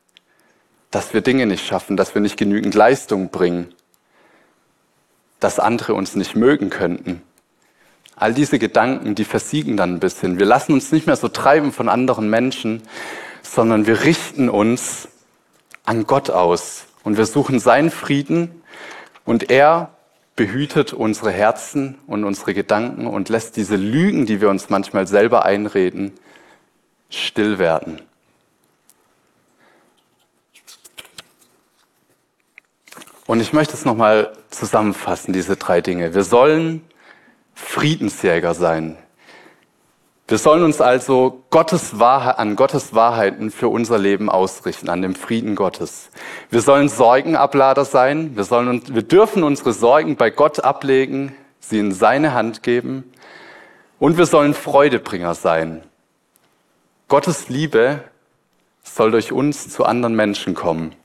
dass 0.91 1.13
wir 1.13 1.21
Dinge 1.21 1.45
nicht 1.45 1.65
schaffen, 1.65 1.97
dass 1.97 2.15
wir 2.15 2.21
nicht 2.21 2.37
genügend 2.37 2.73
Leistung 2.73 3.29
bringen, 3.29 3.73
dass 5.39 5.59
andere 5.59 5.93
uns 5.93 6.15
nicht 6.15 6.35
mögen 6.35 6.69
könnten. 6.69 7.21
All 8.15 8.33
diese 8.33 8.59
Gedanken, 8.59 9.15
die 9.15 9.23
versiegen 9.23 9.77
dann 9.77 9.95
ein 9.95 9.99
bisschen. 9.99 10.39
Wir 10.39 10.45
lassen 10.45 10.73
uns 10.73 10.91
nicht 10.91 11.07
mehr 11.07 11.15
so 11.15 11.29
treiben 11.29 11.71
von 11.71 11.87
anderen 11.87 12.29
Menschen, 12.29 12.81
sondern 13.41 13.87
wir 13.87 14.03
richten 14.03 14.49
uns 14.49 15.07
an 15.85 16.05
Gott 16.05 16.29
aus 16.29 16.85
und 17.03 17.17
wir 17.17 17.25
suchen 17.25 17.59
seinen 17.59 17.91
Frieden 17.91 18.61
und 19.25 19.49
er 19.49 19.91
behütet 20.35 20.93
unsere 20.93 21.31
Herzen 21.31 21.97
und 22.07 22.23
unsere 22.23 22.53
Gedanken 22.53 23.07
und 23.07 23.29
lässt 23.29 23.57
diese 23.57 23.75
Lügen, 23.75 24.25
die 24.25 24.41
wir 24.41 24.49
uns 24.49 24.69
manchmal 24.69 25.07
selber 25.07 25.45
einreden, 25.45 26.13
still 27.09 27.59
werden. 27.59 28.01
Und 33.29 33.41
ich 33.41 33.53
möchte 33.53 33.75
es 33.75 33.85
nochmal 33.85 34.33
zusammenfassen, 34.49 35.33
diese 35.33 35.55
drei 35.55 35.81
Dinge. 35.81 36.15
Wir 36.15 36.23
sollen 36.23 36.81
Friedensjäger 37.53 38.55
sein. 38.55 38.97
Wir 40.27 40.39
sollen 40.39 40.63
uns 40.63 40.81
also 40.81 41.43
Gottes 41.51 41.99
Wahrheit, 41.99 42.39
an 42.39 42.55
Gottes 42.55 42.95
Wahrheiten 42.95 43.51
für 43.51 43.67
unser 43.67 43.99
Leben 43.99 44.31
ausrichten, 44.31 44.89
an 44.89 45.03
dem 45.03 45.13
Frieden 45.13 45.53
Gottes. 45.53 46.09
Wir 46.49 46.61
sollen 46.61 46.89
Sorgenablader 46.89 47.85
sein. 47.85 48.35
Wir, 48.35 48.45
sollen, 48.45 48.81
wir 48.87 49.03
dürfen 49.03 49.43
unsere 49.43 49.73
Sorgen 49.73 50.15
bei 50.15 50.31
Gott 50.31 50.61
ablegen, 50.61 51.35
sie 51.59 51.77
in 51.77 51.91
seine 51.91 52.33
Hand 52.33 52.63
geben. 52.63 53.13
Und 53.99 54.17
wir 54.17 54.25
sollen 54.25 54.55
Freudebringer 54.55 55.35
sein. 55.35 55.83
Gottes 57.07 57.47
Liebe 57.47 58.03
soll 58.81 59.11
durch 59.11 59.31
uns 59.31 59.69
zu 59.69 59.85
anderen 59.85 60.15
Menschen 60.15 60.55
kommen. 60.55 60.95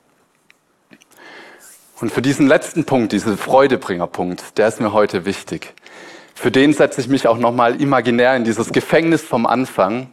Und 2.05 2.11
für 2.11 2.21
diesen 2.21 2.47
letzten 2.49 2.85
Punkt, 2.85 3.13
diesen 3.13 3.39
Freudebringerpunkt, 3.39 4.59
der 4.59 4.69
ist 4.69 4.79
mir 4.79 4.93
heute 4.93 5.25
wichtig. 5.25 5.73
Für 6.35 6.51
den 6.51 6.75
setze 6.75 7.01
ich 7.01 7.09
mich 7.09 7.27
auch 7.27 7.39
nochmal 7.39 7.81
imaginär 7.81 8.37
in 8.37 8.45
dieses 8.45 8.75
Gefängnis 8.75 9.23
vom 9.23 9.47
Anfang 9.47 10.13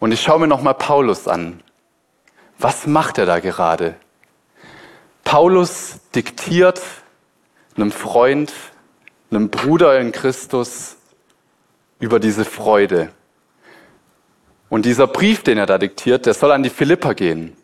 und 0.00 0.12
ich 0.12 0.20
schaue 0.20 0.40
mir 0.40 0.48
nochmal 0.48 0.74
Paulus 0.74 1.28
an. 1.28 1.62
Was 2.58 2.86
macht 2.86 3.16
er 3.16 3.24
da 3.24 3.40
gerade? 3.40 3.94
Paulus 5.24 5.94
diktiert 6.14 6.82
einem 7.74 7.90
Freund, 7.90 8.52
einem 9.30 9.48
Bruder 9.48 9.98
in 9.98 10.12
Christus 10.12 10.98
über 12.00 12.20
diese 12.20 12.44
Freude. 12.44 13.08
Und 14.68 14.84
dieser 14.84 15.06
Brief, 15.06 15.42
den 15.42 15.56
er 15.56 15.64
da 15.64 15.78
diktiert, 15.78 16.26
der 16.26 16.34
soll 16.34 16.52
an 16.52 16.62
die 16.62 16.68
Philipper 16.68 17.14
gehen. 17.14 17.56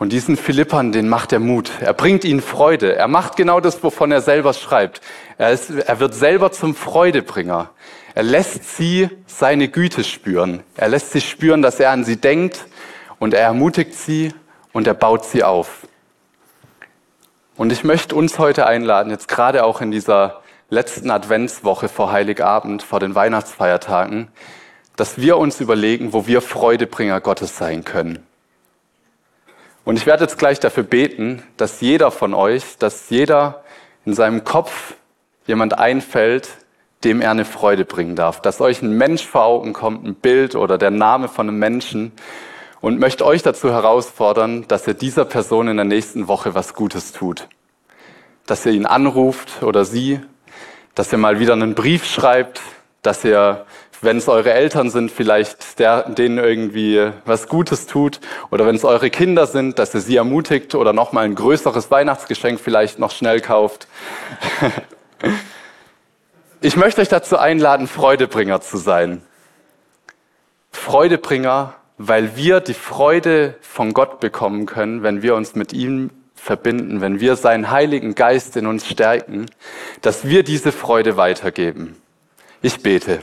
Und 0.00 0.14
diesen 0.14 0.38
Philippern, 0.38 0.92
den 0.92 1.10
macht 1.10 1.30
er 1.30 1.40
Mut. 1.40 1.72
Er 1.82 1.92
bringt 1.92 2.24
ihnen 2.24 2.40
Freude. 2.40 2.96
Er 2.96 3.06
macht 3.06 3.36
genau 3.36 3.60
das, 3.60 3.82
wovon 3.82 4.10
er 4.10 4.22
selber 4.22 4.54
schreibt. 4.54 5.02
Er, 5.36 5.50
ist, 5.50 5.68
er 5.68 6.00
wird 6.00 6.14
selber 6.14 6.52
zum 6.52 6.74
Freudebringer. 6.74 7.68
Er 8.14 8.22
lässt 8.22 8.78
sie 8.78 9.10
seine 9.26 9.68
Güte 9.68 10.02
spüren. 10.02 10.62
Er 10.74 10.88
lässt 10.88 11.12
sie 11.12 11.20
spüren, 11.20 11.60
dass 11.60 11.78
er 11.80 11.90
an 11.90 12.04
sie 12.04 12.16
denkt 12.16 12.64
und 13.18 13.34
er 13.34 13.42
ermutigt 13.42 13.92
sie 13.92 14.32
und 14.72 14.86
er 14.86 14.94
baut 14.94 15.26
sie 15.26 15.44
auf. 15.44 15.86
Und 17.58 17.70
ich 17.70 17.84
möchte 17.84 18.14
uns 18.14 18.38
heute 18.38 18.66
einladen, 18.66 19.10
jetzt 19.10 19.28
gerade 19.28 19.64
auch 19.64 19.82
in 19.82 19.90
dieser 19.90 20.40
letzten 20.70 21.10
Adventswoche 21.10 21.90
vor 21.90 22.10
Heiligabend, 22.10 22.82
vor 22.82 23.00
den 23.00 23.14
Weihnachtsfeiertagen, 23.14 24.28
dass 24.96 25.18
wir 25.18 25.36
uns 25.36 25.60
überlegen, 25.60 26.14
wo 26.14 26.26
wir 26.26 26.40
Freudebringer 26.40 27.20
Gottes 27.20 27.58
sein 27.58 27.84
können. 27.84 28.26
Und 29.90 29.96
ich 29.96 30.06
werde 30.06 30.22
jetzt 30.22 30.38
gleich 30.38 30.60
dafür 30.60 30.84
beten, 30.84 31.42
dass 31.56 31.80
jeder 31.80 32.12
von 32.12 32.32
euch, 32.32 32.78
dass 32.78 33.10
jeder 33.10 33.64
in 34.04 34.14
seinem 34.14 34.44
Kopf 34.44 34.94
jemand 35.48 35.80
einfällt, 35.80 36.48
dem 37.02 37.20
er 37.20 37.32
eine 37.32 37.44
Freude 37.44 37.84
bringen 37.84 38.14
darf. 38.14 38.40
Dass 38.40 38.60
euch 38.60 38.82
ein 38.82 38.96
Mensch 38.96 39.26
vor 39.26 39.42
Augen 39.42 39.72
kommt, 39.72 40.06
ein 40.06 40.14
Bild 40.14 40.54
oder 40.54 40.78
der 40.78 40.92
Name 40.92 41.26
von 41.26 41.48
einem 41.48 41.58
Menschen 41.58 42.12
und 42.80 43.00
möchte 43.00 43.26
euch 43.26 43.42
dazu 43.42 43.72
herausfordern, 43.72 44.64
dass 44.68 44.86
ihr 44.86 44.94
dieser 44.94 45.24
Person 45.24 45.66
in 45.66 45.76
der 45.76 45.86
nächsten 45.86 46.28
Woche 46.28 46.54
was 46.54 46.74
Gutes 46.74 47.10
tut. 47.10 47.48
Dass 48.46 48.64
ihr 48.66 48.70
ihn 48.70 48.86
anruft 48.86 49.64
oder 49.64 49.84
sie, 49.84 50.20
dass 50.94 51.10
ihr 51.10 51.18
mal 51.18 51.40
wieder 51.40 51.54
einen 51.54 51.74
Brief 51.74 52.06
schreibt, 52.06 52.60
dass 53.02 53.24
ihr 53.24 53.66
wenn 54.02 54.16
es 54.16 54.28
eure 54.28 54.52
Eltern 54.52 54.90
sind, 54.90 55.10
vielleicht 55.10 55.78
der, 55.78 56.08
denen 56.08 56.38
irgendwie 56.38 57.10
was 57.24 57.48
Gutes 57.48 57.86
tut 57.86 58.20
oder 58.50 58.66
wenn 58.66 58.74
es 58.74 58.84
eure 58.84 59.10
Kinder 59.10 59.46
sind, 59.46 59.78
dass 59.78 59.94
ihr 59.94 60.00
sie 60.00 60.16
ermutigt 60.16 60.74
oder 60.74 60.92
nochmal 60.92 61.24
ein 61.24 61.34
größeres 61.34 61.90
Weihnachtsgeschenk 61.90 62.60
vielleicht 62.60 62.98
noch 62.98 63.10
schnell 63.10 63.40
kauft. 63.40 63.86
ich 66.60 66.76
möchte 66.76 67.00
euch 67.00 67.08
dazu 67.08 67.38
einladen, 67.38 67.86
Freudebringer 67.86 68.60
zu 68.60 68.78
sein. 68.78 69.22
Freudebringer, 70.72 71.74
weil 71.98 72.36
wir 72.36 72.60
die 72.60 72.74
Freude 72.74 73.56
von 73.60 73.92
Gott 73.92 74.20
bekommen 74.20 74.66
können, 74.66 75.02
wenn 75.02 75.22
wir 75.22 75.34
uns 75.34 75.54
mit 75.54 75.72
ihm 75.72 76.10
verbinden, 76.34 77.02
wenn 77.02 77.20
wir 77.20 77.36
seinen 77.36 77.70
Heiligen 77.70 78.14
Geist 78.14 78.56
in 78.56 78.66
uns 78.66 78.86
stärken, 78.86 79.46
dass 80.00 80.24
wir 80.24 80.42
diese 80.42 80.72
Freude 80.72 81.18
weitergeben. 81.18 82.00
Ich 82.62 82.82
bete. 82.82 83.20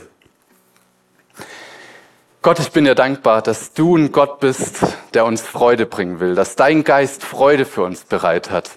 Gott, 2.40 2.60
ich 2.60 2.70
bin 2.70 2.84
dir 2.84 2.94
dankbar, 2.94 3.42
dass 3.42 3.72
du 3.72 3.96
ein 3.96 4.12
Gott 4.12 4.38
bist, 4.38 4.86
der 5.12 5.24
uns 5.24 5.42
Freude 5.42 5.86
bringen 5.86 6.20
will, 6.20 6.36
dass 6.36 6.54
dein 6.54 6.84
Geist 6.84 7.24
Freude 7.24 7.64
für 7.64 7.82
uns 7.82 8.04
bereit 8.04 8.52
hat. 8.52 8.70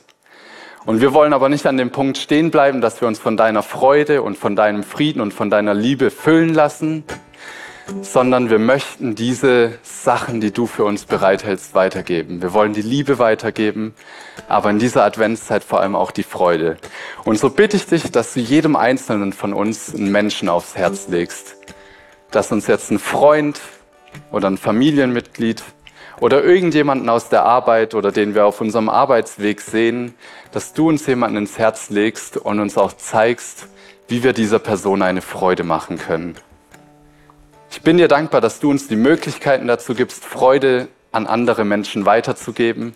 Und 0.87 0.99
wir 0.99 1.13
wollen 1.13 1.31
aber 1.31 1.47
nicht 1.47 1.67
an 1.67 1.77
dem 1.77 1.91
Punkt 1.91 2.17
stehen 2.17 2.49
bleiben, 2.49 2.81
dass 2.81 3.01
wir 3.01 3.07
uns 3.07 3.19
von 3.19 3.37
deiner 3.37 3.61
Freude 3.61 4.23
und 4.23 4.35
von 4.35 4.55
deinem 4.55 4.81
Frieden 4.81 5.21
und 5.21 5.31
von 5.31 5.51
deiner 5.51 5.75
Liebe 5.75 6.09
füllen 6.09 6.55
lassen, 6.55 7.03
sondern 8.01 8.49
wir 8.49 8.57
möchten 8.57 9.13
diese 9.13 9.77
Sachen, 9.83 10.41
die 10.41 10.51
du 10.51 10.65
für 10.65 10.83
uns 10.83 11.05
bereithältst, 11.05 11.75
weitergeben. 11.75 12.41
Wir 12.41 12.53
wollen 12.53 12.73
die 12.73 12.81
Liebe 12.81 13.19
weitergeben, 13.19 13.93
aber 14.47 14.71
in 14.71 14.79
dieser 14.79 15.03
Adventszeit 15.03 15.63
vor 15.63 15.81
allem 15.81 15.95
auch 15.95 16.09
die 16.09 16.23
Freude. 16.23 16.77
Und 17.25 17.37
so 17.37 17.51
bitte 17.51 17.77
ich 17.77 17.85
dich, 17.85 18.11
dass 18.11 18.33
du 18.33 18.39
jedem 18.39 18.75
Einzelnen 18.75 19.33
von 19.33 19.53
uns 19.53 19.93
einen 19.93 20.11
Menschen 20.11 20.49
aufs 20.49 20.75
Herz 20.75 21.09
legst 21.09 21.57
dass 22.31 22.51
uns 22.51 22.67
jetzt 22.67 22.91
ein 22.91 22.99
Freund 22.99 23.59
oder 24.31 24.49
ein 24.49 24.57
Familienmitglied 24.57 25.63
oder 26.19 26.43
irgendjemanden 26.43 27.09
aus 27.09 27.29
der 27.29 27.43
Arbeit 27.43 27.93
oder 27.93 28.11
den 28.11 28.35
wir 28.35 28.45
auf 28.45 28.61
unserem 28.61 28.89
Arbeitsweg 28.89 29.59
sehen, 29.61 30.15
dass 30.51 30.73
du 30.73 30.89
uns 30.89 31.05
jemanden 31.07 31.37
ins 31.37 31.57
Herz 31.57 31.89
legst 31.89 32.37
und 32.37 32.59
uns 32.59 32.77
auch 32.77 32.93
zeigst, 32.93 33.67
wie 34.07 34.23
wir 34.23 34.33
dieser 34.33 34.59
Person 34.59 35.01
eine 35.01 35.21
Freude 35.21 35.63
machen 35.63 35.97
können. 35.97 36.35
Ich 37.71 37.81
bin 37.81 37.97
dir 37.97 38.07
dankbar, 38.07 38.41
dass 38.41 38.59
du 38.59 38.69
uns 38.69 38.87
die 38.87 38.97
Möglichkeiten 38.97 39.67
dazu 39.67 39.95
gibst, 39.95 40.25
Freude 40.25 40.89
an 41.11 41.25
andere 41.25 41.65
Menschen 41.65 42.05
weiterzugeben, 42.05 42.93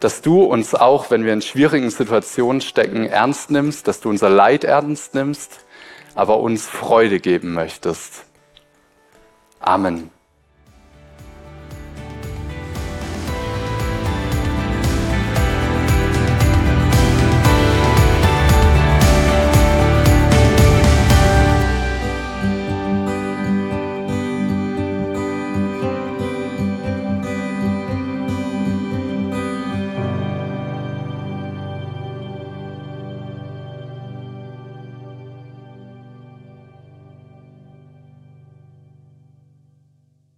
dass 0.00 0.22
du 0.22 0.42
uns 0.42 0.74
auch, 0.74 1.10
wenn 1.10 1.24
wir 1.24 1.32
in 1.32 1.42
schwierigen 1.42 1.90
Situationen 1.90 2.60
stecken, 2.60 3.06
ernst 3.06 3.50
nimmst, 3.50 3.86
dass 3.88 4.00
du 4.00 4.08
unser 4.08 4.30
Leid 4.30 4.64
ernst 4.64 5.14
nimmst, 5.14 5.64
aber 6.14 6.40
uns 6.40 6.66
Freude 6.66 7.20
geben 7.20 7.52
möchtest. 7.52 8.27
Amen. 9.62 10.10